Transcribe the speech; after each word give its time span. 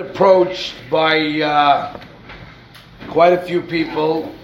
approached 0.00 0.74
by 0.90 1.40
uh, 1.40 2.00
quite 3.08 3.32
a 3.32 3.42
few 3.42 3.60
people, 3.60 4.34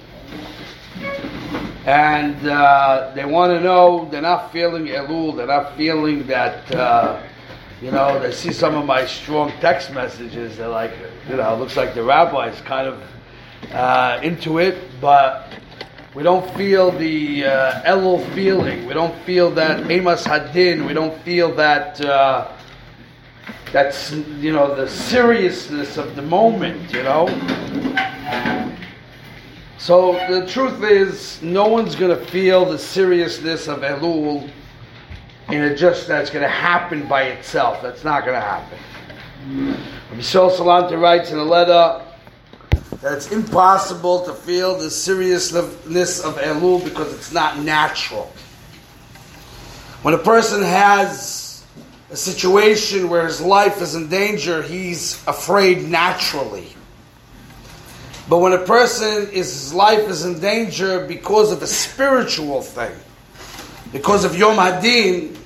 and 1.87 2.47
uh, 2.47 3.13
they 3.15 3.25
want 3.25 3.53
to 3.53 3.61
know. 3.61 4.09
They're 4.11 4.23
not 4.23 4.53
feeling 4.53 4.87
Elul. 4.87 5.37
They're 5.37 5.47
not 5.47 5.77
feeling 5.77 6.27
that. 6.27 6.75
Uh, 6.75 7.23
you 7.83 7.91
know, 7.91 8.19
they 8.19 8.33
see 8.33 8.53
some 8.53 8.75
of 8.75 8.87
my 8.87 9.05
strong 9.05 9.53
text 9.61 9.93
messages. 9.93 10.57
They're 10.57 10.69
like, 10.69 10.93
you 11.29 11.37
know, 11.37 11.55
it 11.55 11.59
looks 11.59 11.77
like 11.77 11.95
the 11.95 12.03
rabbi 12.03 12.49
is 12.49 12.61
kind 12.63 12.89
of 12.89 13.03
uh, 13.73 14.19
into 14.23 14.59
it, 14.59 14.79
but 14.99 15.53
we 16.15 16.23
don't 16.23 16.49
feel 16.57 16.91
the 16.91 17.45
uh, 17.45 17.83
Elul 17.83 18.27
feeling. 18.35 18.87
We 18.87 18.95
don't 18.95 19.15
feel 19.25 19.51
that 19.53 19.91
Emas 19.91 20.25
Hadin. 20.25 20.87
We 20.87 20.95
don't 20.95 21.21
feel 21.23 21.55
that. 21.57 22.56
That's 23.73 24.13
you 24.13 24.53
know 24.53 24.75
the 24.75 24.89
seriousness 24.89 25.97
of 25.97 26.17
the 26.17 26.23
moment 26.23 26.93
you 26.93 27.03
know? 27.03 27.27
So 29.79 30.15
the 30.29 30.47
truth 30.47 30.83
is 30.83 31.41
no 31.43 31.69
one's 31.69 31.95
going 31.95 32.17
to 32.17 32.25
feel 32.27 32.65
the 32.65 32.79
seriousness 32.79 33.69
of 33.69 33.81
elul 33.81 34.51
and 35.49 35.65
a 35.65 35.77
just 35.77 36.09
that's 36.09 36.31
going 36.31 36.43
to 36.43 36.49
happen 36.49 37.07
by 37.07 37.25
itself. 37.25 37.81
That's 37.83 38.03
not 38.03 38.25
going 38.25 38.35
to 38.35 38.41
happen 38.41 38.79
Michel 40.15 40.51
Salanter 40.51 41.01
writes 41.01 41.31
in 41.31 41.39
a 41.39 41.45
letter 41.45 42.03
that 43.01 43.13
it's 43.13 43.31
impossible 43.31 44.25
to 44.25 44.33
feel 44.33 44.77
the 44.77 44.91
seriousness 44.91 46.25
of 46.25 46.37
Elul 46.37 46.83
because 46.83 47.13
it's 47.13 47.33
not 47.33 47.59
natural. 47.59 48.33
When 50.03 50.15
a 50.15 50.19
person 50.19 50.63
has 50.63 51.46
a 52.11 52.17
situation 52.17 53.09
where 53.09 53.27
his 53.27 53.41
life 53.41 53.83
is 53.83 53.95
in 53.95 54.09
danger, 54.09 54.63
he's 54.63 55.23
afraid 55.27 55.89
naturally. 55.89 56.69
But 58.29 58.39
when 58.39 58.53
a 58.53 58.65
person 58.65 59.29
is 59.31 59.53
his 59.53 59.75
life 59.75 60.09
is 60.09 60.25
in 60.25 60.41
danger 60.41 61.05
because 61.07 61.53
of 61.53 61.63
a 61.63 61.67
spiritual 61.67 62.63
thing, 62.63 62.97
because 63.93 64.25
of 64.25 64.37
Yom 64.37 64.57
Hadin, 64.57 65.37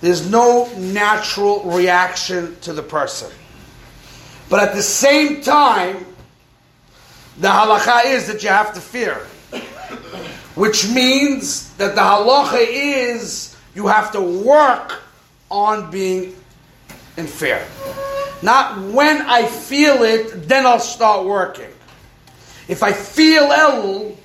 there's 0.00 0.30
no 0.30 0.68
natural 0.76 1.62
reaction 1.64 2.56
to 2.60 2.72
the 2.72 2.82
person. 2.82 3.30
But 4.48 4.60
at 4.60 4.74
the 4.74 4.82
same 4.82 5.40
time, 5.40 6.06
the 7.38 7.48
halacha 7.48 8.06
is 8.06 8.26
that 8.28 8.42
you 8.42 8.48
have 8.48 8.72
to 8.74 8.80
fear, 8.80 9.16
which 10.54 10.88
means 10.88 11.72
that 11.74 11.94
the 11.94 12.00
halacha 12.00 12.64
is 12.68 13.56
you 13.74 13.88
have 13.88 14.12
to 14.12 14.20
work 14.20 15.02
on 15.50 15.90
being 15.90 16.34
in 17.16 17.26
fear. 17.26 17.64
Not 18.42 18.80
when 18.92 19.22
I 19.22 19.46
feel 19.46 20.02
it, 20.02 20.48
then 20.48 20.66
I'll 20.66 20.78
start 20.78 21.26
working. 21.26 21.70
If 22.68 22.82
I 22.82 22.92
feel 22.92 23.44
El, 23.44 24.16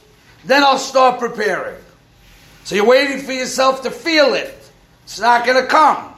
then 0.46 0.64
I'll 0.64 0.78
start 0.78 1.20
preparing. 1.20 1.78
So 2.64 2.76
you're 2.76 2.86
waiting 2.86 3.20
for 3.20 3.32
yourself 3.32 3.84
to 3.84 3.92
feel 3.92 4.34
it. 4.34 4.58
It's 5.04 5.20
not 5.20 5.46
going 5.46 5.62
to 5.62 5.68
come. 5.68 6.14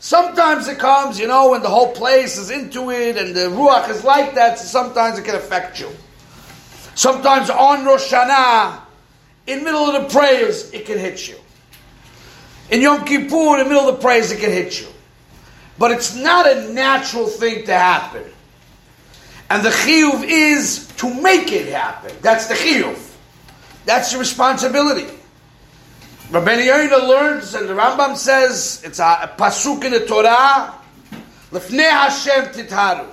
Sometimes 0.00 0.68
it 0.68 0.78
comes, 0.78 1.18
you 1.18 1.26
know, 1.26 1.50
when 1.50 1.62
the 1.62 1.68
whole 1.68 1.92
place 1.92 2.38
is 2.38 2.50
into 2.50 2.90
it 2.90 3.16
and 3.16 3.34
the 3.34 3.48
ruach 3.48 3.88
is 3.88 4.04
like 4.04 4.34
that, 4.34 4.58
so 4.58 4.64
sometimes 4.64 5.18
it 5.18 5.24
can 5.24 5.34
affect 5.34 5.80
you. 5.80 5.90
Sometimes 6.94 7.50
on 7.50 7.84
Rosh 7.84 8.12
Hashanah, 8.12 8.80
in 9.46 9.64
middle 9.64 9.90
of 9.90 10.02
the 10.02 10.08
prayers, 10.08 10.70
it 10.72 10.86
can 10.86 10.98
hit 10.98 11.28
you. 11.28 11.36
In 12.70 12.82
Yom 12.82 13.04
Kippur, 13.04 13.58
in 13.58 13.64
the 13.64 13.64
middle 13.64 13.88
of 13.88 13.96
the 13.96 14.02
prayers, 14.02 14.30
it 14.30 14.40
can 14.40 14.50
hit 14.50 14.80
you. 14.80 14.88
But 15.78 15.92
it's 15.92 16.14
not 16.14 16.46
a 16.46 16.72
natural 16.72 17.26
thing 17.26 17.64
to 17.66 17.74
happen. 17.74 18.24
And 19.48 19.64
the 19.64 19.70
chiyuv 19.70 20.24
is 20.24 20.88
to 20.98 21.22
make 21.22 21.52
it 21.52 21.72
happen. 21.72 22.12
That's 22.20 22.46
the 22.46 22.54
chiyuv. 22.54 22.98
That's 23.86 24.12
the 24.12 24.18
responsibility. 24.18 25.06
Rabbi 26.30 26.56
Yoina 26.56 27.08
learns, 27.08 27.54
and 27.54 27.66
the 27.66 27.72
Rambam 27.72 28.14
says, 28.14 28.82
it's 28.84 28.98
a, 28.98 29.32
pasuk 29.38 29.84
in 29.84 29.92
the 29.92 30.04
Torah, 30.04 30.74
Lefnei 31.50 31.88
Hashem 31.88 32.52
titharu. 32.52 33.06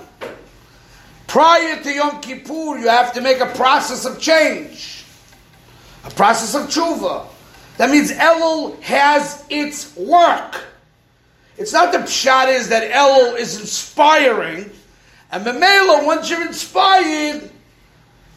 Prior 1.26 1.82
to 1.82 1.92
Yom 1.92 2.20
Kippur, 2.20 2.78
you 2.78 2.88
have 2.88 3.14
to 3.14 3.22
make 3.22 3.40
a 3.40 3.46
process 3.46 4.04
of 4.04 4.20
change, 4.20 5.04
a 6.04 6.10
process 6.10 6.54
of 6.54 6.68
tshuva. 6.68 7.26
That 7.76 7.90
means 7.90 8.10
Elul 8.12 8.80
has 8.82 9.44
its 9.50 9.94
work. 9.96 10.64
It's 11.58 11.72
not 11.72 11.92
the 11.92 11.98
pshat 11.98 12.48
is 12.54 12.68
that 12.68 12.90
Elul 12.90 13.38
is 13.38 13.60
inspiring, 13.60 14.70
and 15.30 15.44
Memela, 15.44 16.04
once 16.06 16.30
you're 16.30 16.46
inspired, 16.46 17.50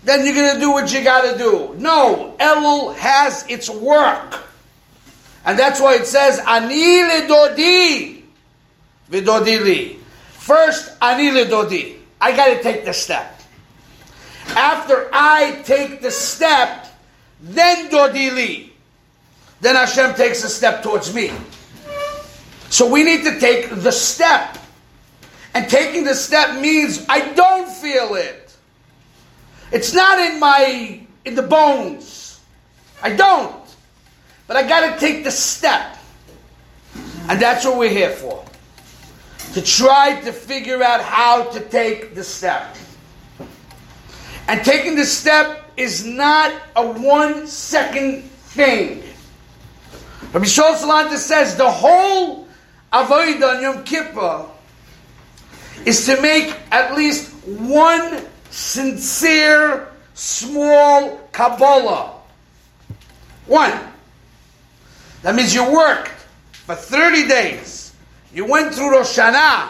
then 0.03 0.25
you're 0.25 0.35
going 0.35 0.55
to 0.55 0.59
do 0.59 0.71
what 0.71 0.91
you 0.93 1.03
got 1.03 1.31
to 1.31 1.37
do. 1.37 1.75
No, 1.77 2.35
Elul 2.39 2.95
has 2.95 3.45
its 3.47 3.69
work. 3.69 4.43
And 5.45 5.57
that's 5.57 5.79
why 5.79 5.95
it 5.95 6.05
says, 6.05 6.39
Ani 6.39 7.03
ledodi, 7.03 8.23
vidodi 9.09 9.63
li. 9.63 9.99
First, 10.31 10.95
Ani 11.01 11.31
ledodi. 11.31 11.97
I 12.21 12.35
got 12.35 12.47
to 12.47 12.63
take 12.63 12.85
the 12.85 12.93
step. 12.93 13.39
After 14.49 15.09
I 15.13 15.61
take 15.63 16.01
the 16.01 16.11
step, 16.11 16.87
then 17.41 17.89
dodi 17.89 18.33
li 18.33 18.68
then 19.61 19.75
Hashem 19.75 20.15
takes 20.15 20.43
a 20.43 20.49
step 20.49 20.83
towards 20.83 21.13
me. 21.13 21.31
So 22.69 22.89
we 22.89 23.03
need 23.03 23.23
to 23.25 23.39
take 23.39 23.69
the 23.69 23.91
step. 23.91 24.57
And 25.53 25.67
taking 25.67 26.03
the 26.03 26.13
step 26.13 26.59
means 26.61 27.05
I 27.09 27.33
don't 27.33 27.69
feel 27.69 28.15
it. 28.15 28.55
It's 29.71 29.93
not 29.93 30.19
in 30.19 30.39
my 30.39 31.01
in 31.25 31.35
the 31.35 31.41
bones. 31.41 32.39
I 33.01 33.15
don't. 33.15 33.55
But 34.47 34.57
I 34.57 34.67
got 34.67 34.93
to 34.93 34.99
take 34.99 35.23
the 35.23 35.31
step. 35.31 35.97
And 37.27 37.39
that's 37.39 37.65
what 37.65 37.77
we're 37.77 37.89
here 37.89 38.09
for. 38.09 38.43
To 39.53 39.61
try 39.61 40.19
to 40.21 40.31
figure 40.31 40.81
out 40.83 41.01
how 41.01 41.43
to 41.51 41.59
take 41.59 42.15
the 42.15 42.23
step. 42.23 42.75
And 44.47 44.63
taking 44.65 44.95
the 44.95 45.05
step 45.05 45.71
is 45.77 46.05
not 46.05 46.53
a 46.75 46.87
one 46.87 47.45
second 47.45 48.23
thing. 48.23 49.03
Rabbi 50.31 50.45
Shol 50.45 50.75
Salanter 50.75 51.17
says 51.17 51.55
the 51.55 51.69
whole 51.69 52.47
Avodah 52.93 53.55
on 53.55 53.61
Yom 53.63 53.83
Kippur 53.83 54.45
is 55.85 56.05
to 56.05 56.21
make 56.21 56.55
at 56.71 56.95
least 56.95 57.31
one 57.47 58.23
sincere, 58.51 59.87
small 60.13 61.17
Kabbalah. 61.31 62.13
One. 63.47 63.73
That 65.23 65.33
means 65.33 65.55
you 65.55 65.63
worked 65.71 66.11
for 66.51 66.75
30 66.75 67.27
days. 67.27 67.95
You 68.31 68.45
went 68.45 68.75
through 68.75 68.91
Rosh 68.91 69.17
Hashanah. 69.17 69.69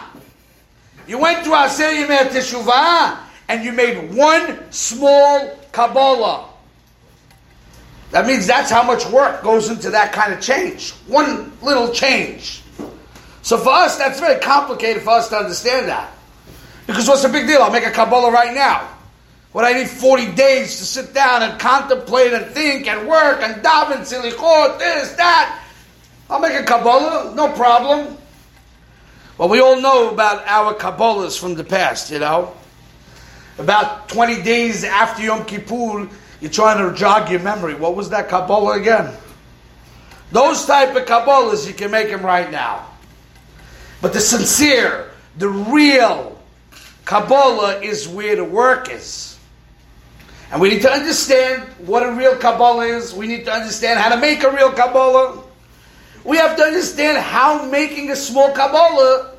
You 1.08 1.18
went 1.18 1.42
through 1.42 1.56
Aser 1.56 1.84
Yemei 1.84 2.28
Teshuvah, 2.28 3.18
and 3.48 3.64
you 3.64 3.72
made 3.72 4.14
one 4.14 4.70
small 4.70 5.58
Kabbalah. 5.72 6.49
That 8.10 8.26
means 8.26 8.46
that's 8.46 8.70
how 8.70 8.82
much 8.82 9.06
work 9.06 9.42
goes 9.42 9.70
into 9.70 9.90
that 9.90 10.12
kind 10.12 10.32
of 10.32 10.40
change. 10.40 10.92
One 11.06 11.52
little 11.62 11.92
change. 11.92 12.62
So 13.42 13.56
for 13.56 13.70
us, 13.70 13.96
that's 13.96 14.18
very 14.20 14.40
complicated 14.40 15.02
for 15.02 15.10
us 15.10 15.28
to 15.28 15.36
understand 15.36 15.88
that. 15.88 16.12
Because 16.86 17.06
what's 17.06 17.22
the 17.22 17.28
big 17.28 17.46
deal? 17.46 17.62
I'll 17.62 17.70
make 17.70 17.86
a 17.86 17.90
Kabbalah 17.90 18.32
right 18.32 18.54
now. 18.54 18.88
What 19.52 19.64
I 19.64 19.72
need 19.72 19.88
40 19.88 20.32
days 20.34 20.78
to 20.78 20.84
sit 20.84 21.14
down 21.14 21.42
and 21.42 21.58
contemplate 21.58 22.32
and 22.32 22.46
think 22.46 22.86
and 22.86 23.08
work 23.08 23.40
and 23.42 23.62
daven, 23.62 24.00
silichot, 24.00 24.78
this, 24.78 25.12
that. 25.14 25.64
I'll 26.28 26.40
make 26.40 26.54
a 26.54 26.64
Kabbalah, 26.64 27.34
no 27.34 27.48
problem. 27.52 28.16
Well, 29.38 29.48
we 29.48 29.60
all 29.60 29.80
know 29.80 30.10
about 30.10 30.46
our 30.46 30.74
Kabbalahs 30.74 31.38
from 31.38 31.54
the 31.54 31.64
past, 31.64 32.10
you 32.10 32.18
know. 32.18 32.54
About 33.58 34.08
20 34.08 34.42
days 34.42 34.84
after 34.84 35.22
Yom 35.22 35.44
Kippur, 35.44 36.08
you're 36.40 36.50
trying 36.50 36.90
to 36.90 36.96
jog 36.96 37.30
your 37.30 37.40
memory. 37.40 37.74
What 37.74 37.94
was 37.94 38.10
that 38.10 38.28
Kabbalah 38.28 38.80
again? 38.80 39.14
Those 40.32 40.64
type 40.64 40.94
of 40.94 41.04
Kabbalahs, 41.06 41.66
you 41.66 41.74
can 41.74 41.90
make 41.90 42.08
them 42.08 42.22
right 42.22 42.50
now. 42.50 42.86
But 44.00 44.12
the 44.12 44.20
sincere, 44.20 45.10
the 45.36 45.48
real 45.48 46.38
Kabbalah 47.04 47.80
is 47.80 48.06
where 48.06 48.36
the 48.36 48.44
work 48.44 48.90
is. 48.90 49.38
And 50.52 50.60
we 50.60 50.70
need 50.70 50.82
to 50.82 50.90
understand 50.90 51.62
what 51.78 52.04
a 52.04 52.12
real 52.12 52.36
Kabbalah 52.36 52.86
is. 52.86 53.12
We 53.12 53.26
need 53.26 53.44
to 53.44 53.52
understand 53.52 54.00
how 54.00 54.08
to 54.08 54.20
make 54.20 54.42
a 54.42 54.50
real 54.50 54.72
Kabbalah. 54.72 55.42
We 56.24 56.36
have 56.36 56.56
to 56.56 56.62
understand 56.62 57.18
how 57.18 57.66
making 57.66 58.10
a 58.10 58.16
small 58.16 58.52
Kabbalah 58.52 59.34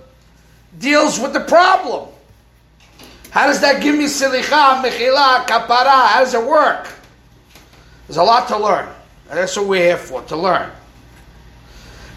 deals 0.78 1.20
with 1.20 1.34
the 1.34 1.42
problem. 1.42 2.10
How 3.32 3.48
does 3.48 3.62
that 3.62 3.82
give 3.82 3.98
me 3.98 4.06
silicha, 4.06 4.84
mechila, 4.84 5.48
kapara? 5.48 6.10
How 6.10 6.20
does 6.20 6.34
it 6.34 6.46
work? 6.46 6.94
There's 8.06 8.18
a 8.18 8.24
lot 8.24 8.50
to 8.50 8.58
learn. 8.58 8.90
And 9.30 9.40
that's 9.40 9.56
what 9.56 9.68
we're 9.68 9.86
here 9.86 9.98
for, 9.98 10.22
to 10.24 10.36
learn. 10.36 10.70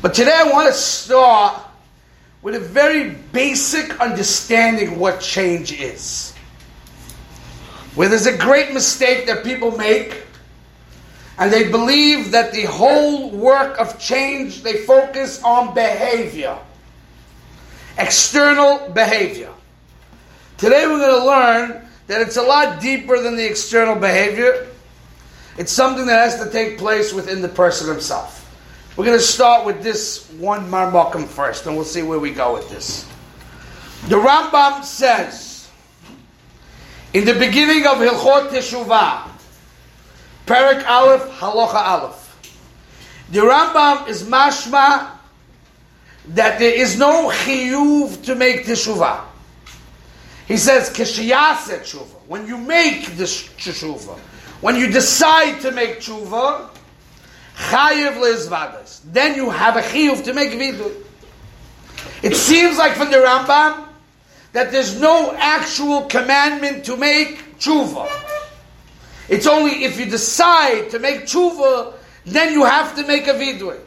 But 0.02 0.12
today 0.12 0.34
I 0.34 0.50
want 0.50 0.66
to 0.66 0.74
start 0.74 1.62
with 2.42 2.56
a 2.56 2.60
very 2.60 3.10
basic 3.10 4.00
understanding 4.00 4.98
what 4.98 5.20
change 5.20 5.72
is. 5.72 6.34
Where 7.94 8.08
there's 8.08 8.26
a 8.26 8.36
great 8.36 8.74
mistake 8.74 9.28
that 9.28 9.44
people 9.44 9.70
make, 9.76 10.20
and 11.38 11.52
they 11.52 11.70
believe 11.70 12.32
that 12.32 12.50
the 12.50 12.64
whole 12.64 13.30
work 13.30 13.78
of 13.78 14.00
change, 14.00 14.64
they 14.64 14.78
focus 14.78 15.40
on 15.44 15.74
behavior, 15.74 16.58
external 17.98 18.90
behavior. 18.90 19.52
Today 20.56 20.86
we're 20.86 21.00
going 21.00 21.20
to 21.20 21.26
learn 21.26 21.88
that 22.06 22.20
it's 22.20 22.36
a 22.36 22.42
lot 22.42 22.80
deeper 22.80 23.20
than 23.20 23.36
the 23.36 23.44
external 23.44 23.96
behavior. 23.96 24.68
It's 25.58 25.72
something 25.72 26.06
that 26.06 26.30
has 26.30 26.44
to 26.44 26.50
take 26.50 26.78
place 26.78 27.12
within 27.12 27.42
the 27.42 27.48
person 27.48 27.88
himself. 27.88 28.40
We're 28.96 29.04
going 29.04 29.18
to 29.18 29.24
start 29.24 29.66
with 29.66 29.82
this 29.82 30.30
one 30.32 30.70
marmakum 30.70 31.26
first, 31.26 31.66
and 31.66 31.74
we'll 31.74 31.84
see 31.84 32.02
where 32.02 32.20
we 32.20 32.30
go 32.30 32.54
with 32.54 32.70
this. 32.70 33.04
The 34.08 34.16
Rambam 34.16 34.84
says, 34.84 35.68
in 37.12 37.24
the 37.24 37.34
beginning 37.34 37.86
of 37.86 37.98
Hilchot 37.98 38.50
Teshuvah, 38.50 39.28
Perak 40.46 40.88
Aleph, 40.88 41.22
Halacha 41.38 41.74
Aleph, 41.74 42.52
the 43.32 43.40
Rambam 43.40 44.08
is 44.08 44.22
mashma 44.22 45.10
that 46.28 46.60
there 46.60 46.74
is 46.74 46.96
no 46.96 47.28
chiyuv 47.28 48.22
to 48.24 48.36
make 48.36 48.64
Teshuvah. 48.64 49.24
He 50.46 50.56
says, 50.56 50.90
Kishiyase 50.90 51.80
Tshuva, 51.80 52.28
when 52.28 52.46
you 52.46 52.58
make 52.58 53.16
the 53.16 53.24
Teshuvah, 53.24 54.18
when 54.60 54.76
you 54.76 54.88
decide 54.88 55.60
to 55.62 55.70
make 55.70 55.98
Tshuva, 55.98 56.70
Chayiv 57.54 58.14
lezvadas. 58.14 59.00
Then 59.12 59.36
you 59.36 59.48
have 59.48 59.76
a 59.76 59.80
chiyuv 59.80 60.24
to 60.24 60.34
make 60.34 60.50
vidu. 60.50 60.92
It 62.22 62.36
seems 62.36 62.78
like 62.78 62.92
from 62.94 63.10
the 63.10 63.18
Rambam 63.18 63.86
that 64.52 64.72
there's 64.72 65.00
no 65.00 65.34
actual 65.36 66.02
commandment 66.02 66.84
to 66.86 66.96
make 66.96 67.58
tshuva. 67.58 68.10
It's 69.28 69.46
only 69.46 69.84
if 69.84 69.98
you 69.98 70.06
decide 70.06 70.90
to 70.90 70.98
make 70.98 71.22
tshuva, 71.22 71.94
then 72.24 72.52
you 72.52 72.64
have 72.64 72.96
to 72.96 73.06
make 73.06 73.26
a 73.28 73.34
vidui. 73.34 73.78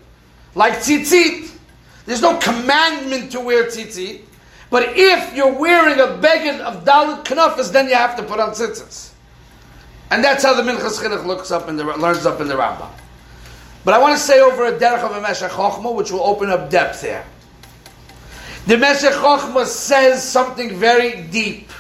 Like 0.56 0.76
tzitzit. 0.76 1.52
There's 2.06 2.22
no 2.22 2.38
commandment 2.38 3.34
to 3.34 3.42
wear 3.42 3.66
tzitzit. 3.66 4.22
But 4.70 4.98
if 4.98 5.34
you're 5.34 5.54
wearing 5.54 6.00
a 6.00 6.22
beged 6.22 6.60
of 6.60 6.84
dalit 6.84 7.24
kanafas, 7.24 7.72
then 7.72 7.88
you 7.88 7.96
have 7.96 8.18
to 8.18 8.24
put 8.24 8.40
on 8.40 8.52
tzitzis. 8.52 9.12
And 10.10 10.24
that's 10.24 10.44
how 10.44 10.54
the 10.54 10.64
Minchas 10.64 11.02
Chinuch 11.02 11.26
looks 11.26 11.52
up 11.52 11.70
in 11.70 11.78
the, 11.78 11.84
learns 11.84 12.26
up 12.26 12.42
in 12.42 12.48
the 12.48 12.56
Rambam. 12.56 12.90
But 13.84 13.94
I 13.94 14.00
want 14.00 14.18
to 14.18 14.22
say 14.22 14.42
over 14.42 14.66
a 14.66 14.78
derech 14.78 15.04
of 15.04 15.12
a 15.12 15.22
Meshech 15.22 15.52
which 15.96 16.12
will 16.12 16.24
open 16.24 16.50
up 16.50 16.70
depth 16.70 17.02
here. 17.02 17.24
The 18.66 18.78
Meshech 18.78 19.14
Chochma 19.14 19.66
says 19.66 20.22
something 20.22 20.78
very 20.78 21.24
deep. 21.24 21.72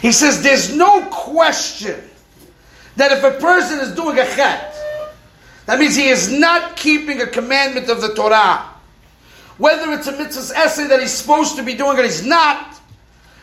He 0.00 0.12
says 0.12 0.42
there's 0.42 0.74
no 0.74 1.06
question 1.06 2.00
that 2.96 3.12
if 3.12 3.24
a 3.24 3.40
person 3.40 3.80
is 3.80 3.94
doing 3.94 4.18
a 4.18 4.24
chet, 4.24 4.74
that 5.66 5.78
means 5.78 5.96
he 5.96 6.08
is 6.08 6.30
not 6.30 6.76
keeping 6.76 7.20
a 7.20 7.26
commandment 7.26 7.88
of 7.88 8.00
the 8.00 8.14
Torah. 8.14 8.71
Whether 9.62 9.92
it's 9.92 10.08
a 10.08 10.12
mitzvas 10.12 10.52
asei 10.52 10.88
that 10.88 10.98
he's 10.98 11.12
supposed 11.12 11.54
to 11.54 11.62
be 11.62 11.74
doing 11.74 11.96
and 11.96 12.04
he's 12.04 12.26
not, 12.26 12.80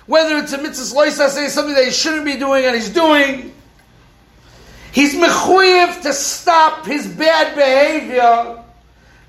whether 0.06 0.36
it's 0.38 0.51
a 0.51 0.57
mitzvah's 0.57 0.92
lois 0.92 1.18
essay, 1.18 1.48
something 1.48 1.74
that 1.75 1.86
he 1.86 1.92
shouldn't 1.92 2.25
be 2.25 2.36
doing 2.36 2.66
and 2.66 2.75
he's 2.75 2.89
doing, 2.89 3.54
He's 4.92 5.16
mechuyev 5.16 6.01
to 6.01 6.12
stop 6.12 6.86
his 6.86 7.07
bad 7.07 7.56
behavior 7.56 8.62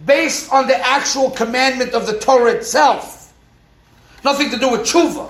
based 0.04 0.52
on 0.52 0.66
the 0.66 0.76
actual 0.84 1.30
commandment 1.30 1.92
of 1.92 2.08
the 2.08 2.18
Torah 2.18 2.54
itself. 2.54 3.32
Nothing 4.24 4.50
to 4.50 4.58
do 4.58 4.72
with 4.72 4.80
tshuva. 4.80 5.28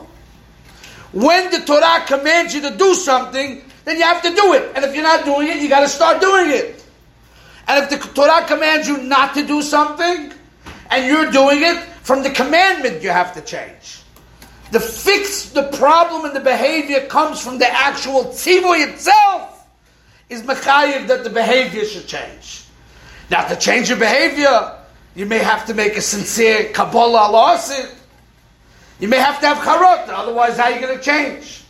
When 1.12 1.50
the 1.50 1.60
Torah 1.60 2.06
commands 2.06 2.54
you 2.54 2.62
to 2.62 2.74
do 2.74 2.94
something, 2.94 3.62
then 3.84 3.98
you 3.98 4.04
have 4.04 4.22
to 4.22 4.34
do 4.34 4.54
it. 4.54 4.72
And 4.74 4.86
if 4.86 4.94
you're 4.94 5.02
not 5.02 5.26
doing 5.26 5.48
it, 5.48 5.60
you 5.60 5.68
got 5.68 5.80
to 5.80 5.88
start 5.88 6.22
doing 6.22 6.52
it. 6.52 6.82
And 7.68 7.84
if 7.84 7.90
the 7.90 7.98
Torah 8.14 8.46
commands 8.46 8.88
you 8.88 8.96
not 8.96 9.34
to 9.34 9.46
do 9.46 9.60
something, 9.60 10.32
and 10.90 11.06
you're 11.06 11.30
doing 11.30 11.62
it, 11.62 11.78
from 12.02 12.22
the 12.22 12.30
commandment 12.30 13.02
you 13.02 13.10
have 13.10 13.32
to 13.34 13.40
change. 13.40 14.02
The 14.72 14.80
fix, 14.80 15.50
the 15.50 15.64
problem, 15.72 16.24
and 16.24 16.34
the 16.34 16.40
behavior 16.40 17.06
comes 17.06 17.40
from 17.40 17.58
the 17.58 17.68
actual 17.68 18.24
tzivoy 18.26 18.88
itself 18.88 19.66
is 20.28 20.42
mechayiv 20.42 21.08
that 21.08 21.24
the 21.24 21.30
behavior 21.30 21.84
should 21.84 22.06
change. 22.06 22.64
Now, 23.30 23.46
to 23.48 23.56
change 23.56 23.88
your 23.88 23.98
behavior, 23.98 24.76
you 25.14 25.26
may 25.26 25.38
have 25.38 25.66
to 25.66 25.74
make 25.74 25.96
a 25.96 26.00
sincere 26.00 26.70
Kabbalah 26.72 27.30
lawsuit. 27.30 27.94
You 29.00 29.08
may 29.08 29.18
have 29.18 29.40
to 29.40 29.46
have 29.46 29.58
charot, 29.58 30.08
otherwise, 30.08 30.56
how 30.56 30.64
are 30.64 30.72
you 30.72 30.80
going 30.80 30.96
to 30.96 31.02
change? 31.02 31.64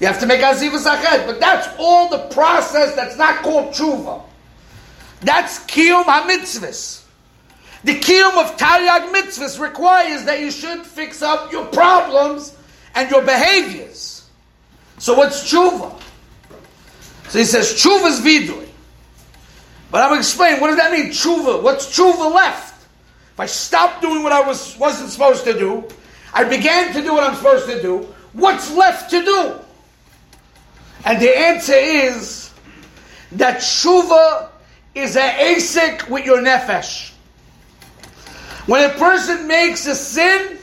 You 0.00 0.06
have 0.06 0.20
to 0.20 0.26
make 0.26 0.40
azivas 0.40 0.86
ached, 0.86 1.26
but 1.26 1.40
that's 1.40 1.68
all 1.78 2.08
the 2.08 2.28
process 2.34 2.94
that's 2.94 3.16
not 3.16 3.42
called 3.42 3.74
tshuva. 3.74 4.22
That's 5.20 5.58
kiyum 5.66 6.04
ha-mitzvahs. 6.04 7.02
The 7.84 7.98
kiyum 8.00 8.42
of 8.42 8.56
taryag 8.56 9.12
mitzvahs 9.12 9.60
requires 9.60 10.24
that 10.24 10.40
you 10.40 10.50
should 10.50 10.84
fix 10.84 11.22
up 11.22 11.52
your 11.52 11.66
problems 11.66 12.56
and 12.94 13.10
your 13.10 13.22
behaviors. 13.22 14.28
So 14.98 15.14
what's 15.14 15.50
tshuva? 15.50 16.00
So 17.28 17.38
he 17.38 17.44
says, 17.44 17.72
tshuva's 17.74 18.20
vidui. 18.20 18.68
But 19.90 20.02
I'm 20.02 20.10
going 20.10 20.20
to 20.20 20.26
explain, 20.26 20.60
what 20.60 20.68
does 20.68 20.76
that 20.76 20.92
mean, 20.92 21.10
tshuva? 21.10 21.62
What's 21.62 21.86
tshuva 21.86 22.34
left? 22.34 22.74
If 23.34 23.40
I 23.40 23.46
stopped 23.46 24.02
doing 24.02 24.22
what 24.22 24.32
I 24.32 24.40
was, 24.40 24.76
wasn't 24.76 25.10
supposed 25.10 25.44
to 25.44 25.52
do, 25.52 25.84
I 26.34 26.44
began 26.44 26.92
to 26.92 27.00
do 27.00 27.12
what 27.12 27.22
I'm 27.22 27.36
supposed 27.36 27.66
to 27.66 27.80
do, 27.80 28.12
what's 28.32 28.74
left 28.74 29.10
to 29.10 29.24
do? 29.24 29.54
And 31.04 31.22
the 31.22 31.38
answer 31.38 31.74
is 31.74 32.52
that 33.32 33.58
tshuva 33.58 34.48
is 34.94 35.16
a 35.16 35.20
asik 35.20 36.08
with 36.08 36.26
your 36.26 36.38
nefesh. 36.38 37.07
When 38.68 38.84
a 38.84 38.92
person 38.92 39.48
makes 39.48 39.86
a 39.86 39.94
sin, 39.94 40.58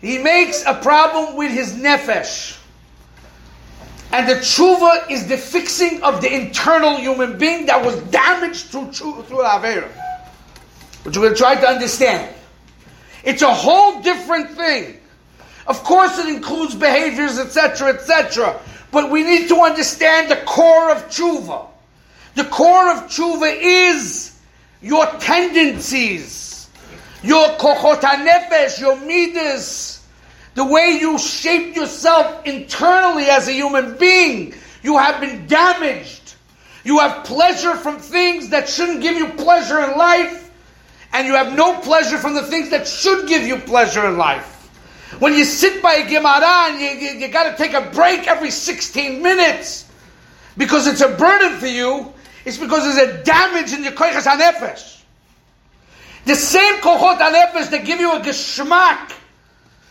he 0.00 0.18
makes 0.18 0.64
a 0.64 0.74
problem 0.74 1.34
with 1.34 1.50
his 1.50 1.72
nefesh. 1.72 2.56
And 4.12 4.28
the 4.28 4.34
tshuva 4.34 5.10
is 5.10 5.26
the 5.26 5.36
fixing 5.36 6.00
of 6.04 6.20
the 6.20 6.32
internal 6.32 6.96
human 6.96 7.36
being 7.36 7.66
that 7.66 7.84
was 7.84 8.00
damaged 8.02 8.66
through 8.66 8.92
through 8.92 9.42
Avera. 9.42 9.90
Which 11.02 11.18
we're 11.18 11.34
try 11.34 11.56
to 11.56 11.66
understand. 11.66 12.32
It's 13.24 13.42
a 13.42 13.52
whole 13.52 14.00
different 14.00 14.50
thing. 14.50 15.00
Of 15.66 15.82
course, 15.82 16.16
it 16.20 16.28
includes 16.28 16.76
behaviors, 16.76 17.40
etc., 17.40 17.94
etc. 17.94 18.60
But 18.92 19.10
we 19.10 19.24
need 19.24 19.48
to 19.48 19.56
understand 19.56 20.30
the 20.30 20.36
core 20.46 20.92
of 20.92 21.08
tshuva. 21.08 21.66
The 22.36 22.44
core 22.44 22.92
of 22.92 23.10
tshuva 23.10 23.56
is 23.60 24.38
your 24.82 25.06
tendencies, 25.18 26.43
your 27.24 27.48
kochot 27.56 28.00
nefesh, 28.00 28.78
your 28.78 28.96
midas, 29.00 30.06
the 30.54 30.64
way 30.64 30.98
you 31.00 31.18
shape 31.18 31.74
yourself 31.74 32.46
internally 32.46 33.24
as 33.24 33.48
a 33.48 33.52
human 33.52 33.96
being. 33.96 34.54
You 34.82 34.98
have 34.98 35.20
been 35.20 35.46
damaged. 35.46 36.34
You 36.84 36.98
have 36.98 37.24
pleasure 37.24 37.74
from 37.76 37.98
things 37.98 38.50
that 38.50 38.68
shouldn't 38.68 39.00
give 39.00 39.16
you 39.16 39.28
pleasure 39.30 39.80
in 39.80 39.96
life, 39.96 40.50
and 41.14 41.26
you 41.26 41.32
have 41.32 41.56
no 41.56 41.80
pleasure 41.80 42.18
from 42.18 42.34
the 42.34 42.42
things 42.42 42.68
that 42.70 42.86
should 42.86 43.26
give 43.26 43.46
you 43.46 43.56
pleasure 43.56 44.06
in 44.06 44.18
life. 44.18 44.50
When 45.18 45.32
you 45.32 45.44
sit 45.44 45.82
by 45.82 45.94
a 45.94 46.08
Gemara 46.08 46.72
and 46.72 46.80
you, 46.80 46.88
you, 46.88 47.18
you 47.20 47.28
got 47.28 47.50
to 47.50 47.56
take 47.56 47.72
a 47.72 47.90
break 47.92 48.26
every 48.26 48.50
16 48.50 49.22
minutes 49.22 49.90
because 50.58 50.86
it's 50.86 51.00
a 51.00 51.08
burden 51.08 51.58
for 51.58 51.68
you, 51.68 52.12
it's 52.44 52.58
because 52.58 52.82
there's 52.84 53.08
a 53.08 53.22
damage 53.24 53.72
in 53.72 53.82
your 53.82 53.92
koichas 53.92 54.26
hanefesh. 54.26 54.93
The 56.24 56.34
same 56.34 56.76
kochot 56.76 57.18
hanefesh 57.18 57.70
that 57.70 57.84
give 57.84 58.00
you 58.00 58.12
a 58.12 58.20
geschmack 58.20 59.12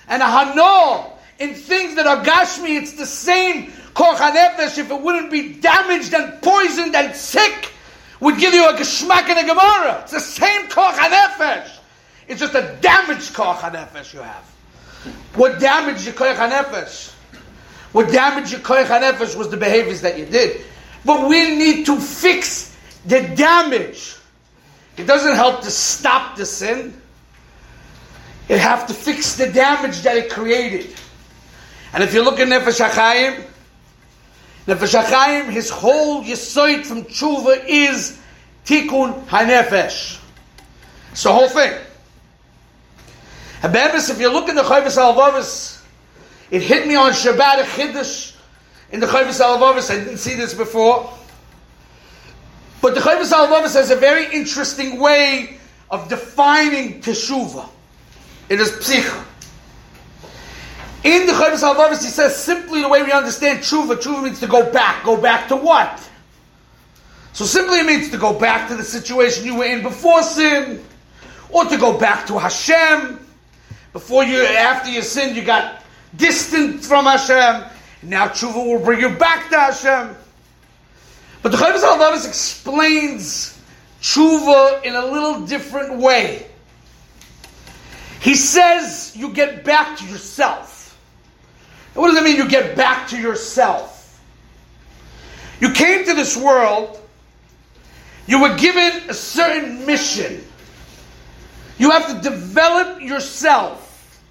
and 0.08 0.22
a 0.22 0.26
hano 0.26 1.12
in 1.40 1.54
things 1.54 1.96
that 1.96 2.08
are 2.08 2.24
gashmi, 2.24 2.82
it's 2.82 2.94
the 2.94 3.06
same 3.06 3.72
koch. 3.94 4.18
If 4.20 4.90
it 4.90 5.02
wouldn't 5.02 5.32
be 5.32 5.54
damaged 5.54 6.14
and 6.14 6.42
poisoned 6.42 6.96
and 6.96 7.16
sick, 7.16 7.72
would 8.20 8.38
give 8.38 8.54
you 8.54 8.68
a 8.68 8.74
geschmack 8.74 9.30
and 9.30 9.40
a 9.40 9.44
gemara. 9.44 10.02
It's 10.04 10.12
the 10.12 10.20
same 10.20 10.68
koch. 10.70 10.96
It's 12.28 12.40
just 12.40 12.56
a 12.56 12.78
damaged 12.82 13.34
koch 13.34 14.14
you 14.14 14.22
have. 14.22 14.46
What 15.36 15.60
damaged 15.60 16.06
your 16.06 16.14
koch 16.14 16.38
hanefesh? 16.38 17.12
What 17.92 18.12
damaged 18.12 18.52
your 18.52 18.62
koch 18.62 19.36
was 19.36 19.50
the 19.50 19.58
behaviors 19.58 20.02
that 20.02 20.18
you 20.18 20.26
did. 20.26 20.62
But 21.06 21.28
we 21.28 21.56
need 21.56 21.86
to 21.88 22.00
fix 22.00 22.76
the 23.06 23.22
damage. 23.36 24.16
It 24.98 25.06
doesn't 25.06 25.36
help 25.36 25.62
to 25.62 25.72
stop 25.72 26.36
the 26.38 26.46
sin. 26.46 27.00
It 28.48 28.60
have 28.60 28.88
to 28.88 28.94
fix 28.94 29.36
the 29.36 29.52
damage 29.52 30.02
that 30.02 30.18
it 30.18 30.30
created. 30.30 30.94
And 31.94 32.04
if 32.04 32.14
you 32.14 32.24
look 32.24 32.40
at 32.40 32.48
Nefesh 32.48 32.86
HaChaim, 32.86 33.44
Nefesh 34.68 35.02
HaChaim, 35.02 35.50
his 35.50 35.70
whole 35.70 36.24
yisoid 36.24 36.86
from 36.86 37.04
tshuva 37.06 37.64
is 37.68 38.20
tikkun 38.66 39.26
hanefesh. 39.26 40.20
It's 41.12 41.24
the 41.24 41.32
whole 41.32 41.50
thing. 41.50 41.74
Habebis, 43.62 44.10
if 44.10 44.20
you 44.20 44.30
look 44.30 44.50
in 44.50 44.56
the 44.56 44.64
Chovos 44.64 44.98
Halevavos, 44.98 45.82
it 46.52 46.62
hit 46.62 46.88
me 46.88 46.96
on 46.96 47.14
Shabbat 47.14 47.62
a 47.62 47.64
Chiddush 47.64 48.36
in 48.92 49.00
the 49.00 49.08
Chovos 49.08 49.40
Halevavos. 49.40 49.90
I 49.90 50.04
didn't 50.04 50.18
see 50.18 50.36
this 50.36 50.54
before. 50.54 51.12
But 52.84 52.96
the 52.96 53.00
Chovos 53.00 53.32
Halevavos 53.32 53.76
has 53.76 53.92
a 53.92 53.96
very 53.96 54.26
interesting 54.36 55.00
way 55.00 55.58
of 55.90 56.10
defining 56.10 57.02
Teshuvah. 57.02 57.70
It 58.50 58.60
is 58.60 58.74
psicha. 58.74 59.24
In 61.06 61.26
the 61.26 61.32
Chovos 61.32 61.64
Halevavos, 61.64 62.04
he 62.04 62.10
says 62.10 62.36
simply 62.36 62.82
the 62.82 62.90
way 62.90 63.02
we 63.02 63.14
understand 63.14 63.60
Tshuva, 63.60 63.96
Tshuva 63.96 64.26
means 64.26 64.42
to 64.42 64.48
go 64.48 64.70
back. 64.70 65.06
Go 65.06 65.16
back 65.16 65.48
to 65.48 65.56
what? 65.56 65.98
So 67.32 67.46
simply 67.46 67.80
it 67.80 67.86
means 67.86 68.10
to 68.10 68.18
go 68.18 68.38
back 68.38 68.68
to 68.68 68.76
the 68.76 68.84
situation 68.84 69.46
you 69.46 69.56
were 69.56 69.66
in 69.66 69.82
before 69.82 70.22
sin, 70.22 70.84
or 71.52 71.64
to 71.64 71.78
go 71.78 71.98
back 71.98 72.28
to 72.28 72.38
Hashem. 72.38 73.18
Before 73.94 74.26
you, 74.26 74.44
after 74.44 74.92
you 74.92 75.04
sinned, 75.04 75.38
you 75.38 75.46
got 75.46 75.82
distant 76.18 76.84
from 76.84 77.06
Hashem. 77.06 77.64
Now 78.02 78.28
tshuva 78.28 78.56
will 78.56 78.84
bring 78.84 79.00
you 79.00 79.10
back 79.18 79.50
to 79.52 79.58
Hashem. 79.58 80.18
But 81.44 81.52
the 81.52 81.58
Chovos 81.58 81.84
Halevavos 81.84 82.28
explains 82.28 83.62
tshuva 84.02 84.84
in 84.84 84.96
a 84.96 85.06
little 85.06 85.46
different 85.46 85.98
way. 86.00 86.48
He 88.20 88.34
says 88.34 89.14
you 89.16 89.34
get 89.34 89.64
back 89.64 89.98
to 89.98 90.06
yourself. 90.08 90.98
what 91.94 92.08
does 92.08 92.18
it 92.18 92.24
mean 92.24 92.38
you 92.38 92.50
get 92.50 92.76
back 92.76 93.10
to 93.10 93.20
yourself? 93.20 94.20
You 95.60 95.72
came 95.72 96.06
to 96.06 96.16
this 96.16 96.36
world 96.36 97.00
you 98.26 98.42
were 98.42 98.56
given 98.56 99.10
a 99.10 99.14
certain 99.14 99.86
mission. 99.86 100.44
You 101.78 101.92
have 101.92 102.08
to 102.08 102.30
develop 102.30 103.02
yourself. 103.02 104.22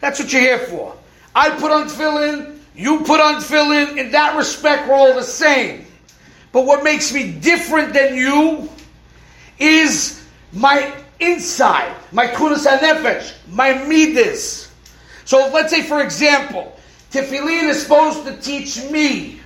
That's 0.00 0.20
what 0.20 0.32
you're 0.32 0.42
here 0.42 0.58
for. 0.58 0.94
I 1.34 1.50
put 1.50 1.70
on 1.70 1.88
tefillin, 1.88 2.58
you 2.74 3.00
put 3.00 3.20
on 3.20 3.36
tefillin. 3.36 3.96
In 3.96 4.10
that 4.12 4.36
respect, 4.36 4.88
we're 4.88 4.94
all 4.94 5.14
the 5.14 5.22
same. 5.22 5.86
But 6.52 6.64
what 6.64 6.82
makes 6.82 7.12
me 7.12 7.32
different 7.32 7.92
than 7.92 8.14
you 8.14 8.68
is 9.58 10.24
my 10.52 10.92
inside, 11.20 11.94
my 12.12 12.26
kunas 12.26 12.66
nefesh, 12.66 13.34
my 13.48 13.72
midas. 13.86 14.70
So 15.24 15.50
let's 15.52 15.70
say, 15.70 15.82
for 15.82 16.02
example, 16.02 16.74
tefillin 17.10 17.68
is 17.68 17.82
supposed 17.82 18.24
to 18.24 18.36
teach 18.40 18.82
me 18.90 19.40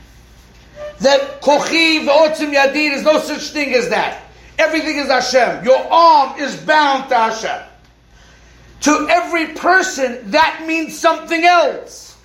that 1.00 1.40
kochi 1.40 2.06
v'otzim 2.06 2.54
yadid 2.54 2.92
is 2.92 3.02
no 3.02 3.18
such 3.18 3.50
thing 3.50 3.75
as 3.75 3.88
that. 3.88 4.23
Everything 4.59 4.99
is 4.99 5.09
Hashem. 5.09 5.64
Your 5.64 5.78
arm 5.90 6.38
is 6.38 6.56
bound 6.56 7.09
to 7.09 7.16
Hashem. 7.16 7.62
To 8.82 9.06
every 9.11 9.54
person, 9.54 10.30
that 10.30 10.64
means 10.66 10.99
something 10.99 11.44
else. 11.44 12.16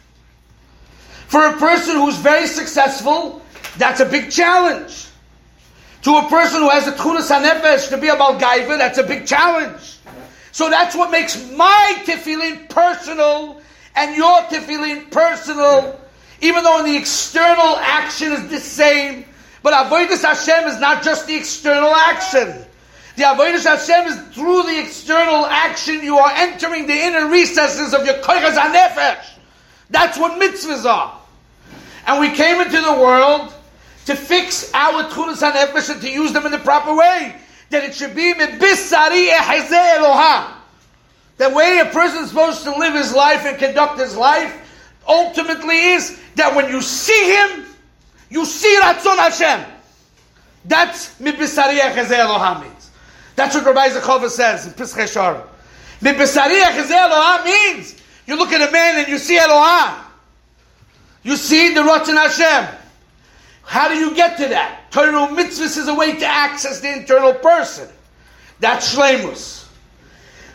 For 1.28 1.46
a 1.46 1.54
person 1.58 1.96
who's 1.96 2.18
very 2.18 2.48
successful, 2.48 3.42
that's 3.78 4.00
a 4.00 4.06
big 4.06 4.32
challenge. 4.32 5.08
To 6.04 6.18
a 6.18 6.30
person 6.30 6.62
who 6.62 6.70
has 6.70 6.88
a 6.88 6.92
tchunas 6.92 7.30
hanefesh 7.30 7.90
to 7.90 7.98
be 7.98 8.08
a 8.08 8.16
malgaiva, 8.16 8.78
that's 8.78 8.98
a 8.98 9.04
big 9.04 9.26
challenge. 9.26 9.98
So 10.52 10.70
that's 10.70 10.96
what 10.96 11.12
makes 11.12 11.52
my 11.52 12.02
tefillin 12.06 12.70
personal 12.70 13.62
and 13.96 14.16
your 14.16 14.40
tefillin 14.42 15.12
personal 15.12 16.00
even 16.42 16.64
though 16.64 16.84
the 16.84 16.96
external 16.96 17.78
action 17.78 18.32
is 18.32 18.48
the 18.50 18.60
same, 18.60 19.26
but 19.64 19.74
Avodah 19.74 20.22
Hashem 20.22 20.68
is 20.68 20.80
not 20.80 21.04
just 21.04 21.28
the 21.28 21.36
external 21.36 21.94
action. 21.94 22.64
The 23.16 23.24
Avodah 23.24 23.64
Hashem 23.64 24.08
is 24.08 24.36
through 24.36 24.64
the 24.64 24.80
external 24.80 25.46
action 25.48 26.04
you 26.04 26.18
are 26.18 26.32
entering 26.36 26.86
the 26.86 26.94
inner 26.94 27.28
recesses 27.28 27.94
of 27.94 28.06
your 28.06 28.16
koychas 28.16 28.56
hanefesh. 28.56 29.26
That's 29.90 30.18
what 30.18 30.40
mitzvahs 30.40 30.86
are. 30.86 31.20
And 32.06 32.22
we 32.22 32.30
came 32.36 32.62
into 32.62 32.80
the 32.80 32.94
world 32.94 33.54
to 34.08 34.16
fix 34.16 34.72
our 34.74 35.04
tchunas 35.04 35.44
hanefesh 35.44 35.92
and 35.92 36.02
to 36.02 36.10
use 36.10 36.32
them 36.32 36.46
in 36.46 36.52
the 36.52 36.58
proper 36.58 36.96
way. 36.96 37.36
That 37.70 37.84
it 37.84 37.94
should 37.94 38.16
be 38.16 38.34
mebisari 38.34 39.28
eloham. 39.30 40.54
The 41.38 41.50
way 41.50 41.80
a 41.80 41.86
person 41.86 42.24
is 42.24 42.30
supposed 42.30 42.64
to 42.64 42.72
live 42.72 42.94
his 42.94 43.14
life 43.14 43.46
and 43.46 43.58
conduct 43.58 44.00
his 44.00 44.16
life 44.16 44.64
ultimately 45.08 45.78
is 45.78 46.20
that 46.36 46.56
when 46.56 46.70
you 46.70 46.82
see 46.82 47.36
him, 47.36 47.66
you 48.30 48.46
see 48.46 48.80
Ratzon 48.82 49.18
Hashem. 49.18 49.66
That's 50.66 51.20
Mibisariyah 51.20 52.12
Elohim 52.12 52.70
means. 52.70 52.92
That's 53.36 53.56
what 53.56 53.66
Rabbi 53.66 53.90
Zechova 53.90 54.30
says 54.30 54.68
in 54.68 54.74
Pischei 54.74 55.12
Shor. 55.12 55.46
Mibisariyah 56.02 56.90
Elohim 56.92 57.46
means 57.46 57.96
you 58.26 58.38
look 58.38 58.52
at 58.52 58.68
a 58.68 58.72
man 58.72 59.00
and 59.00 59.08
you 59.08 59.18
see 59.18 59.38
Elohim. 59.38 60.04
You 61.24 61.36
see 61.36 61.74
the 61.74 61.82
Ratzon 61.82 62.16
Hashem. 62.16 62.77
How 63.68 63.90
do 63.90 63.96
you 63.96 64.16
get 64.16 64.38
to 64.38 64.48
that? 64.48 64.92
Torah 64.92 65.28
mitzvahs 65.28 65.78
is 65.78 65.90
a 65.90 65.94
way 65.94 66.16
to 66.16 66.26
access 66.26 66.80
the 66.80 66.90
internal 66.90 67.34
person. 67.34 67.90
That's 68.62 68.96
shlemus. 68.96 69.68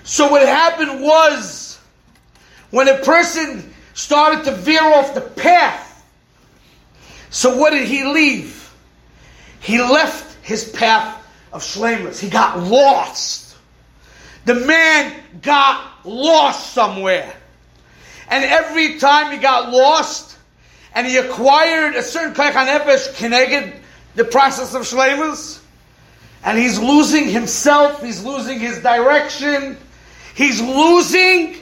So 0.02 0.31
what 0.31 0.49
happened 0.49 1.02
was 1.02 1.78
when 2.71 2.88
a 2.88 2.97
person 3.00 3.75
started 3.92 4.47
to 4.47 4.52
veer 4.52 4.83
off 4.83 5.12
the 5.12 5.21
path. 5.21 6.02
So 7.28 7.54
what 7.59 7.73
did 7.73 7.87
he 7.87 8.02
leave? 8.04 8.73
He 9.61 9.78
left 9.78 10.42
his 10.42 10.71
path 10.71 11.23
of 11.52 11.62
shlemus. 11.62 12.19
He 12.19 12.31
got 12.31 12.61
lost. 12.61 13.57
The 14.47 14.54
man 14.54 15.23
got 15.42 16.07
lost 16.07 16.73
somewhere. 16.73 17.31
And 18.31 18.42
every 18.42 18.99
time 18.99 19.33
he 19.33 19.37
got 19.37 19.71
lost, 19.71 20.38
and 20.94 21.06
he 21.06 21.16
acquired 21.16 21.94
a 21.94 22.02
certain 22.02 22.34
kaichan 22.34 22.66
nefesh 22.66 23.16
connected 23.16 23.80
the 24.14 24.25
process 24.25 24.75
of 24.75 24.82
shlemus, 24.82 25.61
and 26.44 26.58
he's 26.58 26.78
losing 26.78 27.28
himself, 27.28 28.02
he's 28.02 28.25
losing 28.25 28.58
his 28.58 28.80
direction, 28.80 29.76
he's 30.34 30.61
losing 30.61 31.56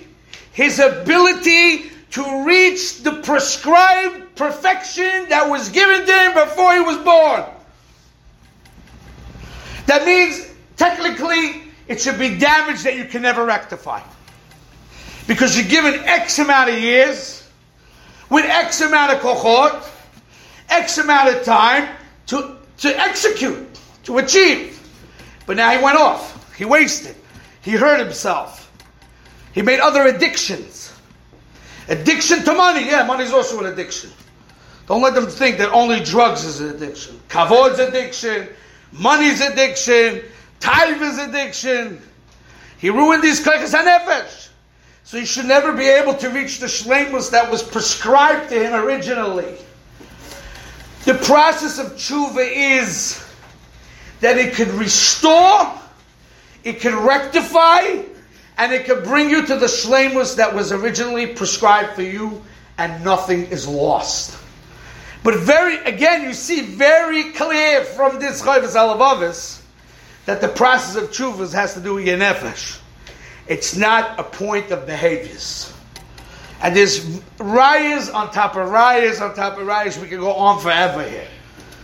his 0.53 0.79
ability 0.79 1.91
to 2.11 2.45
reach 2.45 3.03
the 3.03 3.13
prescribed 3.23 4.35
perfection 4.35 5.29
that 5.29 5.49
was 5.49 5.69
given 5.69 6.05
to 6.07 6.13
him 6.13 6.35
before 6.35 6.75
he 6.75 6.81
was 6.81 6.97
born. 6.99 7.45
That 9.87 10.05
means, 10.05 10.49
technically, 10.77 11.63
it 11.87 12.01
should 12.01 12.19
be 12.19 12.39
damage 12.39 12.83
that 12.83 12.97
you 12.97 13.05
can 13.05 13.23
never 13.23 13.45
rectify. 13.45 14.01
Because 15.27 15.57
you're 15.57 15.69
given 15.69 15.95
X 16.05 16.39
amount 16.39 16.71
of 16.71 16.79
years, 16.79 17.40
with 18.31 18.45
X 18.47 18.81
amount 18.81 19.13
of 19.13 19.21
kochot, 19.21 19.87
X 20.69 20.99
amount 20.99 21.35
of 21.35 21.45
time 21.45 21.95
to, 22.27 22.57
to 22.79 22.99
execute, 22.99 23.69
to 24.05 24.19
achieve. 24.19 24.77
But 25.47 25.57
now 25.57 25.71
he 25.77 25.83
went 25.83 25.99
off. 25.99 26.55
He 26.57 26.65
wasted. 26.65 27.17
He 27.63 27.73
hurt 27.73 27.99
himself. 27.99 28.73
He 29.53 29.63
made 29.63 29.81
other 29.81 30.05
addictions. 30.05 30.93
Addiction 31.89 32.45
to 32.45 32.55
money, 32.55 32.87
yeah, 32.87 33.05
money 33.05 33.25
is 33.25 33.33
also 33.33 33.59
an 33.59 33.67
addiction. 33.67 34.11
Don't 34.87 35.03
let 35.03 35.15
them 35.15 35.27
think 35.27 35.59
that 35.59 35.73
only 35.73 36.01
drugs 36.01 36.45
is 36.45 36.61
an 36.61 36.71
addiction. 36.71 37.21
Kavod's 37.29 37.81
addiction, 37.81 38.49
money's 38.93 39.41
addiction, 39.41 40.23
tithe 40.61 41.03
is 41.03 41.19
addiction. 41.19 42.01
He 42.79 42.91
ruined 42.91 43.23
these 43.23 43.45
klekas 43.45 43.75
hanefesh. 43.75 44.50
So 45.11 45.19
he 45.19 45.25
should 45.25 45.47
never 45.47 45.73
be 45.73 45.89
able 45.89 46.15
to 46.15 46.29
reach 46.29 46.61
the 46.61 46.67
shlemus 46.67 47.33
that 47.33 47.51
was 47.51 47.65
prescribed 47.65 48.51
to 48.51 48.65
him 48.65 48.75
originally. 48.75 49.57
The 51.05 51.15
process 51.15 51.81
of 51.81 51.95
tshuva 51.95 52.49
is 52.49 53.21
that 54.21 54.39
it 54.39 54.55
could 54.55 54.69
restore, 54.69 55.75
it 56.63 56.75
could 56.75 56.95
rectify, 56.95 58.05
and 58.57 58.73
it 58.73 58.85
can 58.85 59.03
bring 59.03 59.31
you 59.31 59.45
to 59.47 59.57
the 59.57 59.67
shlemus 59.67 60.37
that 60.37 60.55
was 60.55 60.71
originally 60.71 61.27
prescribed 61.27 61.97
for 61.97 62.03
you, 62.03 62.41
and 62.79 63.03
nothing 63.03 63.47
is 63.47 63.67
lost. 63.67 64.39
But 65.25 65.41
very 65.41 65.79
again, 65.79 66.23
you 66.23 66.35
see 66.35 66.61
very 66.61 67.33
clear 67.33 67.83
from 67.83 68.21
this 68.21 68.43
Chovos 68.43 68.77
Halevavos 68.77 69.61
that 70.27 70.41
the 70.41 70.47
process 70.47 70.95
of 70.95 71.11
chuvas 71.11 71.53
has 71.53 71.75
to 71.75 71.81
do 71.81 71.95
with 71.95 72.07
your 72.07 72.17
nefesh. 72.17 72.80
It's 73.47 73.77
not 73.77 74.19
a 74.19 74.23
point 74.23 74.71
of 74.71 74.87
behaviors. 74.87 75.73
And 76.63 76.77
there's 76.77 77.05
rayas 77.39 78.15
on 78.15 78.31
top 78.33 78.55
of 78.55 78.69
rayas 78.69 79.21
on 79.21 79.35
top 79.35 79.59
of 79.59 79.67
rayas. 79.67 80.01
We 80.01 80.09
can 80.09 80.21
go 80.21 80.33
on 80.33 80.61
forever 80.61 81.03
here 81.09 81.29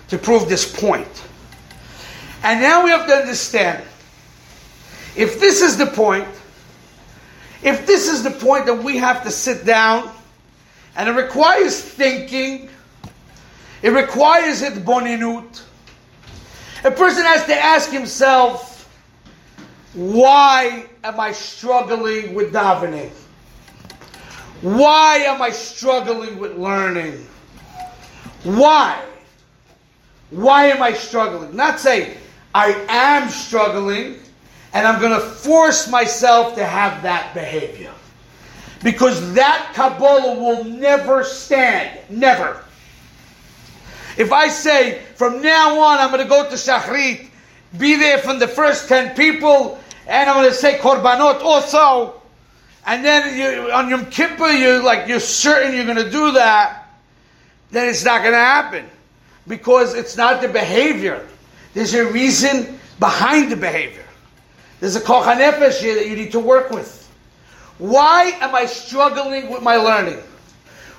to 0.08 0.18
prove 0.18 0.48
this 0.48 0.70
point. 0.80 1.24
And 2.42 2.60
now 2.60 2.84
we 2.84 2.90
have 2.90 3.06
to 3.06 3.14
understand 3.14 3.82
if 5.16 5.40
this 5.40 5.62
is 5.62 5.78
the 5.78 5.86
point, 5.86 6.28
if 7.62 7.86
this 7.86 8.08
is 8.08 8.22
the 8.22 8.30
point 8.30 8.66
that 8.66 8.82
we 8.82 8.98
have 8.98 9.24
to 9.24 9.30
sit 9.30 9.64
down, 9.64 10.10
and 10.94 11.08
it 11.08 11.12
requires 11.12 11.80
thinking, 11.80 12.68
it 13.82 13.90
requires 13.90 14.62
it 14.62 14.74
boninut. 14.84 15.62
A 16.84 16.90
person 16.90 17.24
has 17.24 17.44
to 17.46 17.54
ask 17.54 17.90
himself, 17.90 18.75
Why 19.96 20.84
am 21.02 21.18
I 21.18 21.32
struggling 21.32 22.34
with 22.34 22.52
davening? 22.52 23.10
Why 24.60 25.16
am 25.26 25.40
I 25.40 25.48
struggling 25.48 26.38
with 26.38 26.58
learning? 26.58 27.26
Why? 28.44 29.02
Why 30.30 30.66
am 30.66 30.82
I 30.82 30.92
struggling? 30.92 31.56
Not 31.56 31.80
say, 31.80 32.14
I 32.54 32.72
am 32.88 33.30
struggling 33.30 34.18
and 34.74 34.86
I'm 34.86 35.00
going 35.00 35.18
to 35.18 35.26
force 35.26 35.88
myself 35.88 36.56
to 36.56 36.64
have 36.64 37.02
that 37.02 37.32
behavior. 37.32 37.92
Because 38.82 39.32
that 39.32 39.72
Kabbalah 39.74 40.38
will 40.38 40.64
never 40.64 41.24
stand. 41.24 41.98
Never. 42.10 42.62
If 44.18 44.30
I 44.30 44.48
say, 44.48 45.00
from 45.14 45.40
now 45.40 45.80
on, 45.80 45.98
I'm 45.98 46.10
going 46.10 46.22
to 46.22 46.28
go 46.28 46.44
to 46.50 46.56
Shachrit, 46.56 47.30
be 47.78 47.96
there 47.96 48.18
from 48.18 48.38
the 48.38 48.48
first 48.48 48.88
10 48.88 49.16
people, 49.16 49.78
and 50.06 50.30
I'm 50.30 50.36
going 50.36 50.48
to 50.48 50.54
say 50.54 50.78
Korbanot 50.78 51.40
oh, 51.40 51.48
also, 51.48 52.22
and 52.86 53.04
then 53.04 53.36
you, 53.36 53.72
on 53.72 53.88
Yom 53.88 54.06
Kippur, 54.06 54.48
you're 54.48 54.82
like, 54.82 55.08
you're 55.08 55.18
certain 55.18 55.74
you're 55.74 55.84
going 55.84 55.96
to 55.96 56.10
do 56.10 56.32
that, 56.32 56.88
then 57.72 57.88
it's 57.88 58.04
not 58.04 58.20
going 58.20 58.32
to 58.32 58.38
happen. 58.38 58.86
Because 59.48 59.94
it's 59.94 60.16
not 60.16 60.40
the 60.40 60.48
behavior. 60.48 61.26
There's 61.74 61.94
a 61.94 62.06
reason 62.10 62.78
behind 62.98 63.50
the 63.50 63.56
behavior. 63.56 64.04
There's 64.80 64.96
a 64.96 65.00
koch 65.00 65.24
here 65.24 65.94
that 65.94 66.06
you 66.08 66.16
need 66.16 66.32
to 66.32 66.40
work 66.40 66.70
with. 66.70 67.02
Why 67.78 68.36
am 68.40 68.54
I 68.54 68.66
struggling 68.66 69.50
with 69.50 69.62
my 69.62 69.76
learning? 69.76 70.18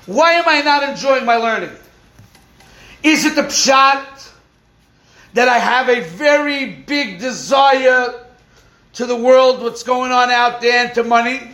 Why 0.06 0.32
am 0.32 0.44
I 0.46 0.60
not 0.62 0.88
enjoying 0.88 1.24
my 1.24 1.36
learning? 1.36 1.70
Is 3.02 3.24
it 3.24 3.34
the 3.34 3.42
pshat 3.42 4.30
that 5.34 5.48
I 5.48 5.58
have 5.58 5.88
a 5.88 6.00
very 6.00 6.66
big 6.66 7.18
desire 7.18 8.24
to 8.98 9.06
the 9.06 9.14
world, 9.14 9.62
what's 9.62 9.84
going 9.84 10.10
on 10.10 10.28
out 10.28 10.60
there, 10.60 10.86
and 10.86 10.94
to 10.96 11.04
money? 11.04 11.52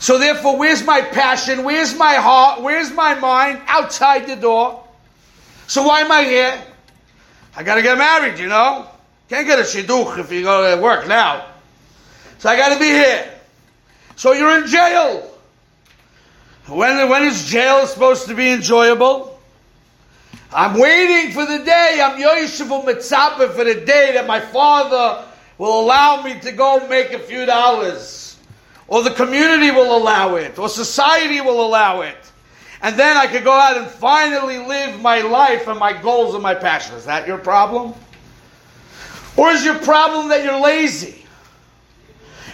So 0.00 0.18
therefore, 0.18 0.58
where's 0.58 0.82
my 0.82 1.00
passion? 1.00 1.62
Where's 1.62 1.94
my 1.94 2.14
heart? 2.14 2.62
Where's 2.62 2.90
my 2.90 3.14
mind? 3.14 3.62
Outside 3.68 4.26
the 4.26 4.34
door. 4.34 4.84
So 5.68 5.84
why 5.84 6.00
am 6.00 6.10
I 6.10 6.24
here? 6.24 6.60
I 7.56 7.62
gotta 7.62 7.80
get 7.80 7.96
married, 7.96 8.40
you 8.40 8.48
know? 8.48 8.88
Can't 9.28 9.46
get 9.46 9.60
a 9.60 9.62
shidduch 9.62 10.18
if 10.18 10.32
you 10.32 10.42
go 10.42 10.74
to 10.74 10.82
work 10.82 11.06
now. 11.06 11.46
So 12.38 12.48
I 12.48 12.56
gotta 12.56 12.80
be 12.80 12.86
here. 12.86 13.32
So 14.16 14.32
you're 14.32 14.58
in 14.58 14.66
jail. 14.66 15.30
When, 16.66 17.08
when 17.08 17.22
is 17.22 17.44
jail 17.44 17.86
supposed 17.86 18.26
to 18.26 18.34
be 18.34 18.50
enjoyable? 18.50 19.40
I'm 20.52 20.76
waiting 20.76 21.30
for 21.30 21.46
the 21.46 21.64
day, 21.64 22.00
I'm 22.02 22.20
Yoshevu 22.20 22.84
Mitzapah 22.84 23.52
for 23.54 23.62
the 23.62 23.76
day 23.76 24.10
that 24.14 24.26
my 24.26 24.40
father 24.40 25.24
will 25.58 25.80
allow 25.80 26.22
me 26.22 26.38
to 26.40 26.52
go 26.52 26.86
make 26.88 27.12
a 27.12 27.18
few 27.18 27.46
dollars. 27.46 28.36
Or 28.88 29.02
the 29.02 29.10
community 29.10 29.70
will 29.70 29.96
allow 29.96 30.36
it. 30.36 30.58
Or 30.58 30.68
society 30.68 31.40
will 31.40 31.64
allow 31.64 32.02
it. 32.02 32.16
And 32.82 32.96
then 32.98 33.16
I 33.16 33.26
could 33.26 33.42
go 33.42 33.52
out 33.52 33.76
and 33.76 33.86
finally 33.86 34.58
live 34.58 35.00
my 35.00 35.22
life 35.22 35.66
and 35.66 35.78
my 35.78 35.92
goals 35.92 36.34
and 36.34 36.42
my 36.42 36.54
passion. 36.54 36.94
Is 36.94 37.06
that 37.06 37.26
your 37.26 37.38
problem? 37.38 37.94
Or 39.36 39.50
is 39.50 39.64
your 39.64 39.78
problem 39.78 40.28
that 40.28 40.44
you're 40.44 40.60
lazy? 40.60 41.24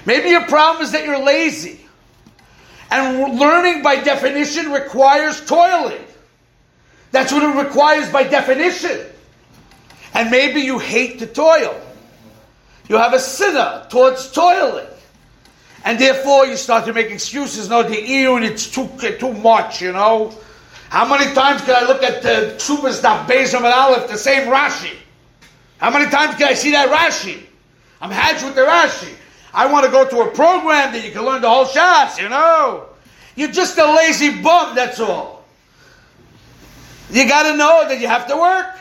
Maybe 0.07 0.31
your 0.31 0.47
problem 0.47 0.83
is 0.83 0.93
that 0.93 1.05
you're 1.05 1.23
lazy. 1.23 1.81
And 2.91 3.39
learning 3.39 3.83
by 3.83 3.97
definition 4.03 4.71
requires 4.71 5.45
toiling. 5.45 6.05
That's 7.11 7.33
what 7.33 7.43
it 7.43 7.65
requires 7.65 8.11
by 8.11 8.25
definition. 8.25 9.01
And 10.15 10.31
maybe 10.31 10.61
you 10.61 10.79
hate 10.79 11.19
to 11.21 11.27
toil. 11.27 11.81
You 12.89 12.97
have 12.97 13.15
a 13.15 13.19
sinner 13.19 13.87
towards 13.89 14.31
toiling. 14.31 14.87
And 15.85 15.99
therefore 15.99 16.47
you 16.47 16.57
start 16.57 16.85
to 16.87 16.93
make 16.93 17.11
excuses. 17.11 17.69
No, 17.69 17.83
the 17.83 17.97
Iyun, 17.97 18.43
it's 18.43 18.71
too, 18.71 18.89
too 19.19 19.33
much, 19.33 19.83
you 19.83 19.93
know. 19.93 20.33
How 20.89 21.09
many 21.09 21.33
times 21.35 21.63
can 21.63 21.75
I 21.75 21.87
look 21.87 22.03
at 22.03 22.23
the 22.23 22.55
Tshuvas 22.57 23.01
Daf 23.01 23.27
Beis 23.27 23.57
and 23.57 23.65
Aleph, 23.65 24.11
the 24.11 24.19
same 24.19 24.49
Rashi? 24.49 24.95
How 25.79 25.91
many 25.91 26.11
times 26.11 26.37
can 26.37 26.49
I 26.49 26.55
see 26.55 26.73
that 26.73 26.89
Rashi? 26.89 27.43
I'm 28.01 28.11
hatched 28.11 28.45
with 28.45 28.55
the 28.55 28.61
Rashi. 28.61 29.13
I 29.55 29.71
want 29.71 29.85
to 29.87 29.91
go 29.91 30.09
to 30.09 30.21
a 30.21 30.31
program 30.31 30.93
that 30.93 31.05
you 31.05 31.11
can 31.11 31.25
learn 31.25 31.43
the 31.43 31.49
whole 31.49 31.65
Shas, 31.65 32.21
you 32.21 32.29
know. 32.29 32.87
You're 33.35 33.51
just 33.51 33.79
a 33.79 33.87
lazy 33.97 34.43
bum, 34.43 34.75
that's 34.75 35.01
all. 35.01 35.45
You 37.11 37.29
got 37.29 37.51
to 37.51 37.57
know 37.57 37.87
that 37.89 38.01
you 38.01 38.09
have 38.09 38.27
to 38.29 38.37
work. 38.37 38.79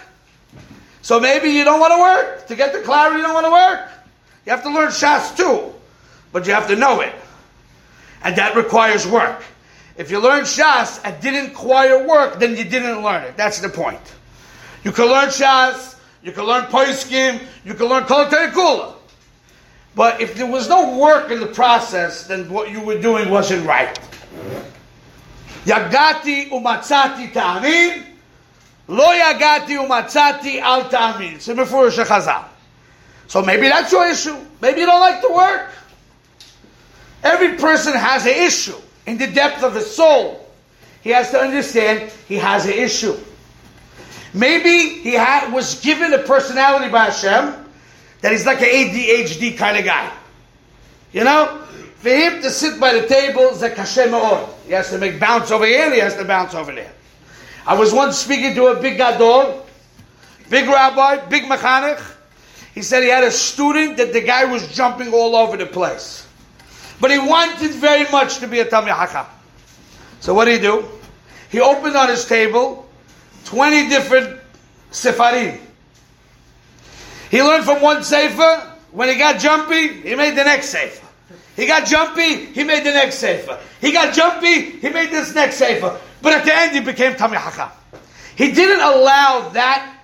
So 1.01 1.19
maybe 1.19 1.49
you 1.49 1.63
don't 1.63 1.79
want 1.79 1.93
to 1.93 1.99
work. 1.99 2.47
To 2.47 2.55
get 2.55 2.73
the 2.73 2.81
clarity, 2.81 3.17
you 3.17 3.23
don't 3.23 3.33
want 3.33 3.45
to 3.45 3.51
work. 3.51 3.89
You 4.45 4.51
have 4.51 4.63
to 4.63 4.69
learn 4.69 4.89
Shas 4.89 5.35
too. 5.35 5.73
But 6.31 6.47
you 6.47 6.53
have 6.53 6.67
to 6.67 6.75
know 6.75 7.01
it. 7.01 7.13
And 8.23 8.35
that 8.37 8.55
requires 8.55 9.05
work. 9.05 9.43
If 9.97 10.09
you 10.09 10.19
learn 10.19 10.43
Shas 10.43 11.01
and 11.03 11.21
didn't 11.21 11.49
require 11.49 12.07
work, 12.07 12.39
then 12.39 12.55
you 12.55 12.63
didn't 12.63 13.03
learn 13.03 13.23
it. 13.23 13.35
That's 13.35 13.59
the 13.59 13.69
point. 13.69 13.99
You 14.83 14.91
can 14.91 15.05
learn 15.05 15.27
Shas, 15.27 15.95
you 16.23 16.31
can 16.31 16.45
learn 16.45 16.65
Poiskim, 16.65 17.41
you 17.65 17.73
can 17.73 17.87
learn 17.87 18.05
Kol. 18.05 18.95
But 19.93 20.21
if 20.21 20.35
there 20.35 20.49
was 20.49 20.69
no 20.69 20.97
work 20.97 21.29
in 21.29 21.39
the 21.39 21.47
process, 21.47 22.25
then 22.25 22.49
what 22.49 22.71
you 22.71 22.81
were 22.81 22.99
doing 23.01 23.29
wasn't 23.29 23.67
right. 23.67 23.99
Yagati 25.65 26.49
umatzati 26.49 27.33
ta'amin, 27.33 28.03
lo 28.87 29.05
yagati 29.05 29.77
umatzati 29.77 30.61
al 30.61 30.89
ta'amin. 30.89 31.33
Before 31.55 31.87
Chazal. 31.89 32.50
So 33.31 33.41
maybe 33.41 33.69
that's 33.69 33.93
your 33.93 34.05
issue. 34.09 34.35
Maybe 34.59 34.81
you 34.81 34.85
don't 34.85 34.99
like 34.99 35.21
to 35.21 35.33
work. 35.33 35.71
Every 37.23 37.55
person 37.55 37.93
has 37.93 38.25
an 38.25 38.33
issue 38.35 38.75
in 39.05 39.17
the 39.17 39.27
depth 39.27 39.63
of 39.63 39.73
his 39.73 39.89
soul. 39.89 40.45
He 41.01 41.11
has 41.11 41.31
to 41.31 41.39
understand 41.39 42.11
he 42.27 42.35
has 42.35 42.65
an 42.65 42.73
issue. 42.73 43.17
Maybe 44.33 44.99
he 44.99 45.13
had, 45.13 45.53
was 45.53 45.79
given 45.79 46.11
a 46.11 46.17
personality 46.17 46.91
by 46.91 47.05
Hashem 47.05 47.55
that 48.19 48.33
he's 48.33 48.45
like 48.45 48.59
an 48.59 48.67
ADHD 48.67 49.57
kind 49.57 49.77
of 49.77 49.85
guy. 49.85 50.11
You 51.13 51.23
know? 51.23 51.63
For 51.99 52.09
him 52.09 52.41
to 52.41 52.49
sit 52.49 52.81
by 52.81 52.99
the 52.99 53.07
table 53.07 53.43
is 53.43 53.61
like 53.61 53.75
Hashem 53.77 54.09
He 54.65 54.73
has 54.73 54.89
to 54.89 54.97
make 54.97 55.21
bounce 55.21 55.51
over 55.51 55.65
here 55.65 55.93
he 55.93 56.01
has 56.01 56.17
to 56.17 56.25
bounce 56.25 56.53
over 56.53 56.73
there. 56.73 56.91
I 57.65 57.75
was 57.75 57.93
once 57.93 58.17
speaking 58.17 58.55
to 58.55 58.65
a 58.65 58.81
big 58.81 58.97
gadol, 58.97 59.65
big 60.49 60.67
rabbi, 60.67 61.25
big 61.29 61.43
mechanech. 61.43 62.17
He 62.73 62.81
said 62.81 63.03
he 63.03 63.09
had 63.09 63.23
a 63.23 63.31
student 63.31 63.97
that 63.97 64.13
the 64.13 64.21
guy 64.21 64.45
was 64.45 64.67
jumping 64.73 65.13
all 65.13 65.35
over 65.35 65.57
the 65.57 65.65
place. 65.65 66.27
But 66.99 67.11
he 67.11 67.19
wanted 67.19 67.71
very 67.71 68.09
much 68.11 68.37
to 68.39 68.47
be 68.47 68.59
a 68.59 68.65
Talmid 68.65 68.93
Hakam. 68.93 69.25
So 70.19 70.33
what 70.33 70.45
did 70.45 70.61
he 70.61 70.67
do? 70.67 70.85
He 71.49 71.59
opened 71.59 71.95
on 71.97 72.07
his 72.07 72.25
table 72.25 72.87
20 73.45 73.89
different 73.89 74.39
Sefarim. 74.91 75.59
He 77.29 77.41
learned 77.41 77.65
from 77.65 77.81
one 77.81 78.03
Sefer. 78.03 78.67
When 78.91 79.07
he 79.07 79.15
got 79.15 79.39
jumpy, 79.39 80.01
he 80.01 80.15
made 80.15 80.31
the 80.31 80.43
next 80.43 80.69
Sefer. 80.69 81.07
He 81.55 81.65
got 81.65 81.85
jumpy, 81.85 82.45
he 82.45 82.63
made 82.63 82.83
the 82.83 82.91
next 82.91 83.15
Sefer. 83.15 83.59
He 83.79 83.91
got 83.91 84.13
jumpy, 84.13 84.71
he 84.71 84.89
made 84.89 85.11
this 85.11 85.33
next 85.33 85.55
Sefer. 85.55 85.99
But 86.21 86.33
at 86.33 86.45
the 86.45 86.53
end, 86.53 86.73
he 86.73 86.81
became 86.81 87.13
Talmid 87.13 87.37
Hakam. 87.37 87.71
He 88.35 88.51
didn't 88.51 88.81
allow 88.81 89.49
that 89.49 90.00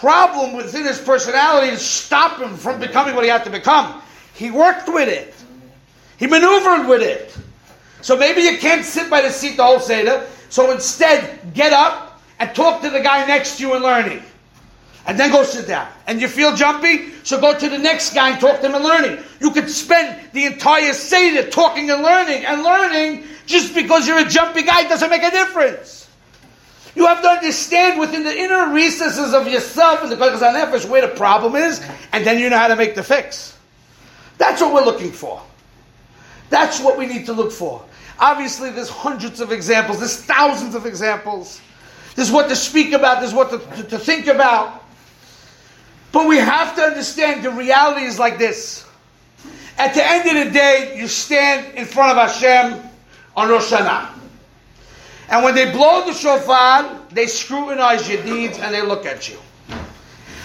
problem 0.00 0.54
within 0.54 0.84
his 0.84 0.98
personality 0.98 1.70
to 1.70 1.76
stop 1.76 2.40
him 2.40 2.56
from 2.56 2.80
becoming 2.80 3.14
what 3.14 3.22
he 3.22 3.30
had 3.30 3.44
to 3.44 3.50
become. 3.50 4.00
He 4.34 4.50
worked 4.50 4.88
with 4.88 5.08
it. 5.08 5.34
He 6.16 6.26
maneuvered 6.26 6.88
with 6.88 7.02
it. 7.02 7.36
So 8.00 8.16
maybe 8.16 8.40
you 8.40 8.56
can't 8.58 8.84
sit 8.84 9.10
by 9.10 9.20
the 9.20 9.30
seat 9.30 9.58
the 9.58 9.64
whole 9.64 9.78
Seder. 9.78 10.26
So 10.48 10.72
instead, 10.72 11.52
get 11.52 11.72
up 11.74 12.20
and 12.38 12.54
talk 12.54 12.80
to 12.80 12.90
the 12.90 13.00
guy 13.00 13.26
next 13.26 13.58
to 13.58 13.62
you 13.62 13.74
and 13.74 13.84
learning 13.84 14.22
and 15.06 15.18
then 15.18 15.30
go 15.30 15.42
sit 15.42 15.66
down. 15.66 15.88
And 16.06 16.20
you 16.20 16.28
feel 16.28 16.54
jumpy, 16.54 17.12
so 17.22 17.40
go 17.40 17.58
to 17.58 17.68
the 17.68 17.78
next 17.78 18.14
guy 18.14 18.30
and 18.30 18.40
talk 18.40 18.60
to 18.60 18.66
him 18.66 18.74
and 18.74 18.84
learning. 18.84 19.18
You 19.40 19.50
could 19.50 19.68
spend 19.68 20.32
the 20.32 20.46
entire 20.46 20.92
Seder 20.92 21.50
talking 21.50 21.90
and 21.90 22.02
learning 22.02 22.44
and 22.44 22.62
learning 22.62 23.24
just 23.46 23.74
because 23.74 24.06
you're 24.06 24.18
a 24.18 24.28
jumpy 24.28 24.62
guy 24.62 24.84
doesn't 24.84 25.10
make 25.10 25.22
a 25.22 25.30
difference. 25.30 25.99
You 26.94 27.06
have 27.06 27.22
to 27.22 27.28
understand 27.28 28.00
within 28.00 28.24
the 28.24 28.36
inner 28.36 28.72
recesses 28.72 29.32
of 29.32 29.46
yourself 29.46 30.02
and 30.02 30.10
the 30.10 30.16
Kodesh 30.16 30.40
Nefesh 30.40 30.88
where 30.88 31.02
the 31.02 31.14
problem 31.14 31.54
is, 31.54 31.84
and 32.12 32.26
then 32.26 32.38
you 32.38 32.50
know 32.50 32.58
how 32.58 32.68
to 32.68 32.76
make 32.76 32.94
the 32.94 33.02
fix. 33.02 33.56
That's 34.38 34.60
what 34.60 34.74
we're 34.74 34.84
looking 34.84 35.12
for. 35.12 35.40
That's 36.48 36.80
what 36.80 36.98
we 36.98 37.06
need 37.06 37.26
to 37.26 37.32
look 37.32 37.52
for. 37.52 37.84
Obviously, 38.18 38.70
there's 38.70 38.88
hundreds 38.88 39.40
of 39.40 39.52
examples, 39.52 39.98
there's 39.98 40.16
thousands 40.16 40.74
of 40.74 40.84
examples. 40.84 41.60
There's 42.16 42.30
what 42.30 42.48
to 42.48 42.56
speak 42.56 42.92
about, 42.92 43.20
there's 43.20 43.32
what 43.32 43.50
to, 43.50 43.58
to, 43.76 43.88
to 43.90 43.98
think 43.98 44.26
about. 44.26 44.84
But 46.12 46.26
we 46.26 46.38
have 46.38 46.74
to 46.74 46.82
understand 46.82 47.44
the 47.44 47.50
reality 47.50 48.02
is 48.02 48.18
like 48.18 48.36
this. 48.36 48.84
At 49.78 49.94
the 49.94 50.04
end 50.04 50.36
of 50.36 50.46
the 50.46 50.50
day, 50.50 50.98
you 50.98 51.06
stand 51.06 51.74
in 51.76 51.86
front 51.86 52.18
of 52.18 52.28
Hashem 52.28 52.82
on 53.36 53.48
Rosh 53.48 53.72
Hashanah. 53.72 54.19
And 55.30 55.44
when 55.44 55.54
they 55.54 55.70
blow 55.70 56.04
the 56.04 56.12
shofar, 56.12 57.00
they 57.10 57.26
scrutinize 57.26 58.08
your 58.08 58.22
deeds 58.24 58.58
and 58.58 58.74
they 58.74 58.82
look 58.82 59.06
at 59.06 59.28
you. 59.28 59.38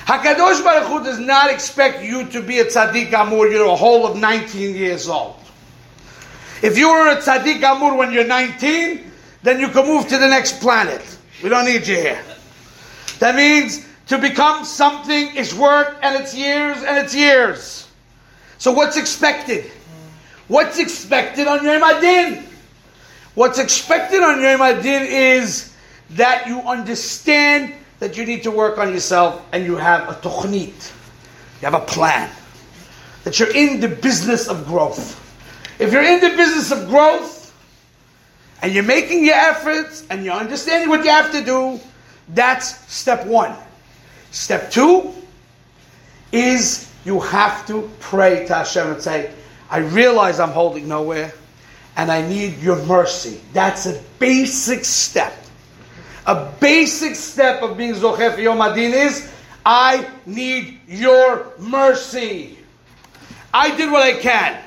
Hakadosh 0.06 0.63
Baruch 0.63 0.88
Hu 0.88 1.04
does 1.04 1.17
not 1.17 1.50
expect 1.50 2.04
you 2.04 2.28
to 2.28 2.41
be 2.41 2.60
a 2.60 2.65
tzaddik 2.65 3.12
amur. 3.12 3.48
You're 3.48 3.65
a 3.65 3.76
whole 3.76 4.06
of 4.06 4.15
19 4.15 4.76
years 4.76 5.10
old. 5.10 5.39
If 6.62 6.78
you 6.78 6.89
were 6.89 7.10
a 7.10 7.15
tzaddik 7.15 7.63
amur 7.63 7.98
when 7.98 8.13
you're 8.13 8.28
19, 8.28 9.12
then 9.41 9.60
you 9.60 9.69
can 9.69 9.88
move 9.88 10.08
to 10.10 10.17
the 10.19 10.28
next 10.28 10.62
planet. 10.62 11.02
We 11.41 11.50
don't 11.50 11.65
need 11.65 11.88
you 11.88 11.95
here. 11.95 12.24
That 13.17 13.36
means 13.36 13.84
to 14.08 14.19
become 14.19 14.65
something 14.65 15.36
is 15.36 15.56
work 15.56 15.98
and 16.04 16.21
it's 16.21 16.36
years 16.36 16.84
and 16.84 17.04
it's 17.04 17.15
years. 17.15 17.88
So 18.60 18.71
what's 18.71 18.98
expected? 18.98 19.71
What's 20.48 20.78
expected 20.78 21.48
on 21.48 21.65
Yom 21.65 21.82
Adin? 21.82 22.44
What's 23.36 23.60
expected 23.60 24.24
on 24.24 24.41
Yom 24.41 24.62
Adin 24.62 25.04
is 25.04 25.76
that 26.12 26.48
you 26.48 26.62
understand 26.62 27.74
that 28.00 28.17
you 28.17 28.26
need 28.26 28.43
to 28.43 28.52
work 28.52 28.78
on 28.78 28.93
yourself 28.93 29.45
and 29.52 29.65
you 29.65 29.76
have 29.76 30.10
a 30.10 30.13
tochnit. 30.13 30.93
You 31.62 31.65
have 31.69 31.74
a 31.74 31.86
plan. 31.86 32.30
That 33.26 33.38
you're 33.38 33.54
in 33.54 33.82
the 33.82 33.89
business 33.89 34.48
of 34.48 34.65
growth. 34.65 35.21
If 35.80 35.91
you're 35.91 36.04
in 36.04 36.21
the 36.21 36.30
business 36.38 36.71
of 36.71 36.88
growth 36.88 37.54
and 38.62 38.74
you're 38.74 38.84
making 38.84 39.26
your 39.26 39.36
efforts 39.36 40.06
and 40.10 40.24
you're 40.24 40.36
understanding 40.36 40.88
what 40.88 41.04
you 41.04 41.10
have 41.10 41.32
to 41.34 41.43
do, 41.43 41.80
that's 42.30 42.91
step 42.91 43.26
one. 43.26 43.54
Step 44.32 44.71
two 44.71 45.13
is 46.32 46.89
you 47.04 47.19
have 47.19 47.67
to 47.67 47.91
pray 48.00 48.45
to 48.45 48.54
Hashem 48.56 48.91
and 48.91 49.02
say, 49.02 49.34
I 49.69 49.80
realize 49.80 50.39
I'm 50.39 50.52
holding 50.52 50.88
nowhere 50.88 51.34
and 51.97 52.12
I 52.12 52.27
need 52.27 52.60
your 52.60 52.84
mercy. 52.86 53.41
That's 53.53 53.86
a 53.86 54.01
basic 54.19 54.86
step. 54.86 55.34
A 56.25 56.51
basic 56.60 57.15
step 57.15 57.62
of 57.62 57.77
being 57.77 57.93
Zocher 57.93 58.38
Yom 58.38 58.62
Adin 58.62 58.93
is, 58.93 59.31
I 59.65 60.08
need 60.25 60.79
your 60.88 61.53
mercy. 61.58 62.58
I 63.53 63.75
did 63.75 63.91
what 63.91 64.03
I 64.03 64.19
can. 64.19 64.62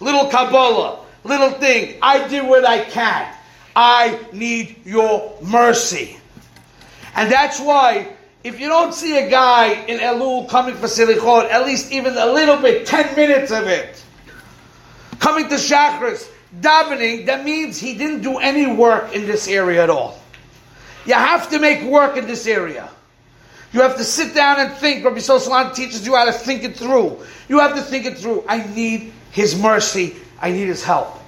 Little 0.00 0.28
Kabbalah, 0.28 1.04
little 1.24 1.50
thing. 1.52 1.98
I 2.02 2.28
did 2.28 2.46
what 2.46 2.64
I 2.66 2.84
can. 2.84 3.32
I 3.74 4.18
need 4.32 4.84
your 4.84 5.38
mercy. 5.42 6.18
And 7.14 7.30
that's 7.30 7.58
why, 7.60 8.12
if 8.44 8.60
you 8.60 8.68
don't 8.68 8.92
see 8.92 9.16
a 9.18 9.30
guy 9.30 9.72
in 9.86 10.00
Elul 10.00 10.48
coming 10.48 10.74
for 10.74 10.86
Silichot, 10.86 11.50
at 11.50 11.64
least 11.64 11.92
even 11.92 12.16
a 12.16 12.26
little 12.26 12.56
bit, 12.58 12.86
10 12.86 13.16
minutes 13.16 13.50
of 13.50 13.66
it, 13.66 14.02
coming 15.18 15.48
to 15.48 15.54
Shachris, 15.54 16.30
davening, 16.60 17.26
that 17.26 17.44
means 17.44 17.78
he 17.78 17.94
didn't 17.94 18.22
do 18.22 18.38
any 18.38 18.66
work 18.66 19.14
in 19.14 19.26
this 19.26 19.48
area 19.48 19.82
at 19.82 19.90
all. 19.90 20.18
You 21.04 21.14
have 21.14 21.50
to 21.50 21.58
make 21.58 21.82
work 21.82 22.16
in 22.16 22.26
this 22.26 22.46
area. 22.46 22.88
You 23.72 23.80
have 23.82 23.96
to 23.96 24.04
sit 24.04 24.34
down 24.34 24.58
and 24.60 24.72
think. 24.74 25.04
Rabbi 25.04 25.18
Sosalan 25.18 25.74
teaches 25.74 26.06
you 26.06 26.16
how 26.16 26.24
to 26.24 26.32
think 26.32 26.64
it 26.64 26.76
through. 26.76 27.18
You 27.48 27.58
have 27.60 27.74
to 27.74 27.82
think 27.82 28.06
it 28.06 28.18
through. 28.18 28.44
I 28.48 28.66
need 28.74 29.12
His 29.30 29.60
mercy. 29.60 30.16
I 30.40 30.50
need 30.50 30.66
His 30.66 30.82
help. 30.82 31.18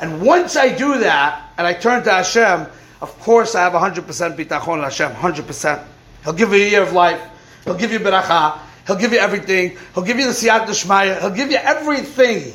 And 0.00 0.20
once 0.20 0.56
I 0.56 0.74
do 0.74 0.98
that, 0.98 1.52
and 1.56 1.66
I 1.66 1.72
turn 1.72 2.02
to 2.04 2.10
Hashem, 2.10 2.66
of 3.00 3.18
course 3.20 3.54
I 3.54 3.62
have 3.62 3.72
100% 3.72 4.04
bitachon 4.36 4.82
Hashem, 4.82 5.12
100%. 5.12 5.84
He'll 6.24 6.32
give 6.32 6.52
you 6.52 6.56
a 6.64 6.70
year 6.70 6.82
of 6.82 6.92
life. 6.92 7.20
He'll 7.64 7.76
give 7.76 7.92
you 7.92 8.00
beracha. 8.00 8.58
He'll 8.86 8.96
give 8.96 9.12
you 9.12 9.18
everything. 9.18 9.76
He'll 9.94 10.04
give 10.04 10.18
you 10.18 10.26
the 10.26 10.32
siyat 10.32 10.66
d'shmaya. 10.66 11.20
He'll 11.20 11.30
give 11.30 11.50
you 11.50 11.58
everything. 11.58 12.52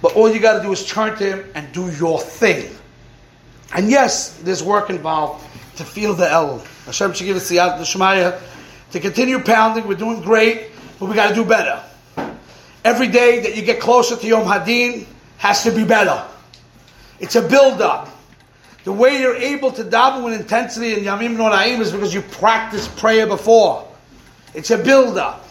But 0.00 0.14
all 0.14 0.32
you 0.32 0.40
got 0.40 0.58
to 0.58 0.62
do 0.62 0.72
is 0.72 0.86
turn 0.86 1.16
to 1.18 1.24
Him 1.24 1.50
and 1.54 1.72
do 1.72 1.90
your 1.90 2.20
thing. 2.20 2.74
And 3.74 3.90
yes, 3.90 4.38
there's 4.42 4.62
work 4.62 4.90
involved 4.90 5.44
to 5.76 5.84
feel 5.84 6.14
the 6.14 6.30
El. 6.30 6.58
Hashem 6.86 7.12
should 7.12 7.24
give 7.24 7.36
us 7.36 7.48
the 7.48 7.56
Shemaya 7.56 8.40
to 8.92 9.00
continue 9.00 9.40
pounding. 9.40 9.86
We're 9.86 9.94
doing 9.94 10.22
great, 10.22 10.70
but 10.98 11.06
we 11.06 11.14
got 11.14 11.28
to 11.28 11.34
do 11.34 11.44
better. 11.44 11.82
Every 12.84 13.08
day 13.08 13.40
that 13.40 13.56
you 13.56 13.62
get 13.62 13.80
closer 13.80 14.16
to 14.16 14.26
Yom 14.26 14.44
Hadin 14.44 15.06
has 15.38 15.64
to 15.64 15.72
be 15.72 15.84
better. 15.84 16.24
It's 17.20 17.34
a 17.34 17.46
build-up. 17.46 18.08
The 18.84 18.92
way 18.92 19.20
you're 19.20 19.36
able 19.36 19.72
to 19.72 19.84
daven 19.84 20.24
with 20.24 20.40
intensity 20.40 20.94
in 20.94 21.00
Yamim 21.00 21.36
Noraim 21.36 21.80
is 21.80 21.92
because 21.92 22.14
you 22.14 22.22
practiced 22.22 22.96
prayer 22.96 23.26
before. 23.26 23.86
It's 24.54 24.70
a 24.70 24.78
build-up. 24.78 25.47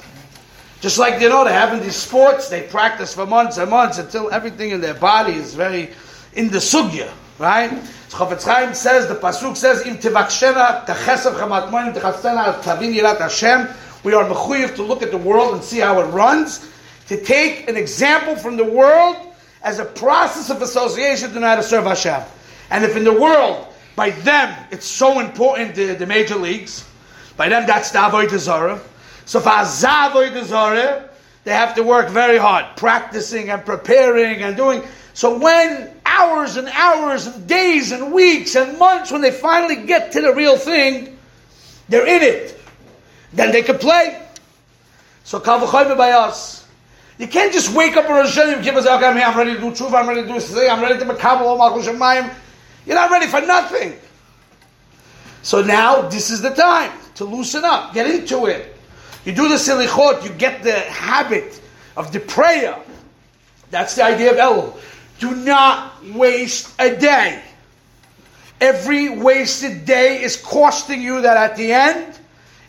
Just 0.80 1.00
like 1.00 1.20
you 1.20 1.30
know, 1.30 1.44
they 1.44 1.54
have 1.54 1.74
in 1.74 1.82
these 1.82 1.96
sports, 1.96 2.50
they 2.50 2.62
practice 2.62 3.14
for 3.14 3.26
months 3.26 3.58
and 3.58 3.70
months 3.70 3.98
until 3.98 4.32
everything 4.32 4.72
in 4.72 4.82
their 4.82 4.94
body 4.94 5.34
is 5.34 5.56
very 5.56 5.90
in 6.34 6.50
the 6.50 6.60
sugya, 6.60 7.12
right? 7.40 7.72
Chofetz 8.10 8.44
Chaim 8.44 8.74
says, 8.74 9.08
the 9.08 9.16
pasuk 9.16 9.58
says, 9.58 9.86
"Im 9.88 9.98
tivakshena 9.98 10.86
techesav 10.86 11.34
chamat 11.34 11.72
monim 11.72 11.94
techasena 11.94 12.62
tavin 12.62 12.96
yirat 12.96 13.20
Hashem." 13.20 13.68
We 14.04 14.14
are 14.14 14.24
mechuyev 14.24 14.76
to 14.76 14.84
look 14.84 15.02
at 15.02 15.12
the 15.12 15.18
world 15.18 15.56
and 15.56 15.64
see 15.64 15.80
how 15.80 16.00
it 16.00 16.06
runs, 16.06 16.70
to 17.08 17.22
take 17.24 17.68
an 17.68 17.76
example 17.76 18.36
from 18.36 18.56
the 18.56 18.64
world 18.64 19.18
as 19.64 19.80
a 19.80 19.86
process 19.86 20.50
of 20.50 20.62
association 20.62 21.34
to 21.34 21.40
know 21.40 21.48
how 21.48 21.56
to 21.56 21.64
serve 21.64 21.86
Hashem. 21.86 22.22
And 22.70 22.86
if 22.86 22.96
in 22.96 23.04
the 23.04 23.14
world, 23.14 23.68
by 23.96 24.12
them, 24.12 24.56
it's 24.72 24.86
so 24.86 25.20
important, 25.20 25.76
the, 25.76 25.96
the 25.96 26.06
major 26.06 26.36
leagues, 26.36 26.88
by 27.36 27.50
them 27.50 27.66
that's 27.66 27.92
the 27.92 28.00
avodah 28.00 28.38
zarah. 28.38 28.80
So 29.28 29.42
for 29.42 29.66
zarah, 29.66 31.10
they 31.44 31.52
have 31.52 31.76
to 31.76 31.84
work 31.84 32.10
very 32.10 32.38
hard, 32.38 32.78
practicing 32.78 33.50
and 33.50 33.64
preparing 33.66 34.42
and 34.42 34.56
doing. 34.56 34.84
So 35.14 35.38
when 35.38 35.92
hours 36.06 36.56
and 36.56 36.70
hours 36.70 37.28
and 37.28 37.46
days 37.46 37.92
and 37.92 38.14
weeks 38.14 38.56
and 38.56 38.80
months, 38.80 39.12
when 39.12 39.22
they 39.22 39.32
finally 39.32 39.86
get 39.86 40.14
to 40.14 40.22
the 40.22 40.34
real 40.34 40.58
thing, 40.58 41.18
they're 41.90 42.08
in 42.08 42.24
it. 42.24 42.58
Then 43.34 43.52
they 43.52 43.64
can 43.64 43.78
play. 43.78 44.22
So 45.26 45.42
kavachoyme 45.42 45.98
by 45.98 46.12
us. 46.12 46.66
You 47.18 47.28
can't 47.28 47.52
just 47.52 47.76
wake 47.76 47.98
up 47.98 48.06
in 48.06 48.12
Rosh 48.12 48.38
Hashanah 48.38 48.66
and 48.66 48.78
us, 48.78 48.86
okay, 48.86 49.06
I'm 49.06 49.18
here, 49.18 49.26
I'm 49.26 49.38
ready 49.38 49.56
to 49.56 49.60
do 49.60 49.72
tshuva, 49.72 49.96
I'm 49.96 50.08
ready 50.08 50.22
to 50.22 50.28
do 50.28 50.36
this 50.36 50.54
thing, 50.54 50.70
I'm 50.70 50.82
ready 50.82 51.00
to 51.00 51.06
makabel 51.06 51.42
all 51.42 51.58
Malchus 51.58 51.88
Shemayim. 51.88 52.34
You're 52.86 52.96
not 52.96 53.12
ready 53.12 53.28
for 53.28 53.42
nothing. 53.42 53.96
So 55.42 55.62
now, 55.62 56.04
this 56.04 56.30
is 56.30 56.42
the 56.42 56.52
time 56.52 56.92
to 57.16 57.26
loosen 57.26 57.66
up, 57.66 57.94
get 57.94 58.10
into 58.10 58.46
it. 58.46 58.77
You 59.28 59.34
do 59.34 59.50
the 59.50 59.56
silichot, 59.56 60.24
you 60.24 60.30
get 60.30 60.64
the 60.64 60.80
habit 60.80 61.60
of 61.98 62.14
the 62.14 62.20
prayer. 62.22 62.80
That's 63.72 63.94
the 63.96 64.06
idea 64.06 64.32
of 64.32 64.38
Elul. 64.38 64.80
Do 65.20 65.36
not 65.36 66.02
waste 66.14 66.74
a 66.80 66.96
day. 66.96 67.44
Every 68.62 69.10
wasted 69.10 69.84
day 69.84 70.24
is 70.24 70.38
costing 70.38 71.02
you 71.02 71.24
that 71.24 71.36
at 71.36 71.58
the 71.58 71.74
end, 71.74 72.18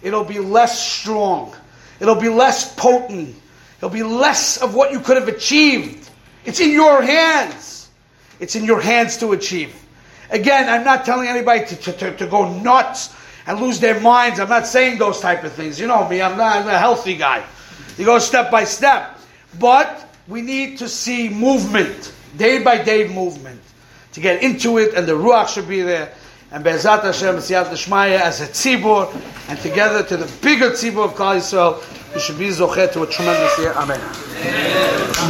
it'll 0.02 0.24
be 0.24 0.40
less 0.40 0.84
strong. 0.84 1.54
It'll 2.00 2.20
be 2.20 2.28
less 2.28 2.74
potent. 2.74 3.36
It'll 3.76 3.88
be 3.88 4.02
less 4.02 4.60
of 4.60 4.74
what 4.74 4.90
you 4.90 4.98
could 4.98 5.16
have 5.16 5.28
achieved. 5.28 6.10
It's 6.44 6.58
in 6.58 6.72
your 6.72 7.02
hands. 7.02 7.88
It's 8.40 8.56
in 8.56 8.64
your 8.64 8.80
hands 8.80 9.18
to 9.18 9.30
achieve. 9.30 9.80
Again, 10.28 10.68
I'm 10.68 10.82
not 10.82 11.04
telling 11.04 11.28
anybody 11.28 11.66
to, 11.66 11.76
to, 11.76 11.92
to, 11.92 12.16
to 12.16 12.26
go 12.26 12.52
nuts 12.60 13.14
and 13.48 13.60
lose 13.60 13.80
their 13.80 13.98
minds. 13.98 14.38
I'm 14.38 14.50
not 14.50 14.66
saying 14.66 14.98
those 14.98 15.20
type 15.20 15.42
of 15.42 15.52
things. 15.52 15.80
You 15.80 15.86
know 15.86 16.06
me, 16.06 16.20
I'm 16.20 16.36
not 16.36 16.58
I'm 16.58 16.68
a 16.68 16.78
healthy 16.78 17.16
guy. 17.16 17.44
You 17.96 18.04
go 18.04 18.18
step 18.18 18.50
by 18.50 18.64
step. 18.64 19.18
But 19.58 20.06
we 20.28 20.42
need 20.42 20.78
to 20.78 20.88
see 20.88 21.30
movement, 21.30 22.12
day 22.36 22.62
by 22.62 22.84
day 22.84 23.08
movement, 23.08 23.60
to 24.12 24.20
get 24.20 24.42
into 24.42 24.76
it, 24.76 24.94
and 24.94 25.08
the 25.08 25.14
Ruach 25.14 25.48
should 25.48 25.66
be 25.66 25.80
there. 25.80 26.12
And 26.50 26.62
Be'ezat 26.62 27.02
Hashem, 27.02 27.36
Siyat 27.36 27.70
Shmaya 27.70 28.20
as 28.20 28.40
a 28.42 28.46
tzibur, 28.46 29.10
and 29.48 29.58
together 29.60 30.02
to 30.02 30.16
the 30.18 30.30
bigger 30.42 30.70
tzibur 30.70 31.06
of 31.06 31.14
Klal 31.14 31.36
Yisrael, 31.36 32.14
we 32.14 32.20
should 32.20 32.38
be 32.38 32.48
zochet 32.48 32.92
to 32.92 33.02
a 33.02 33.06
tremendous 33.06 33.58
year. 33.58 33.72
Amen. 33.72 34.00
Amen. 34.00 35.28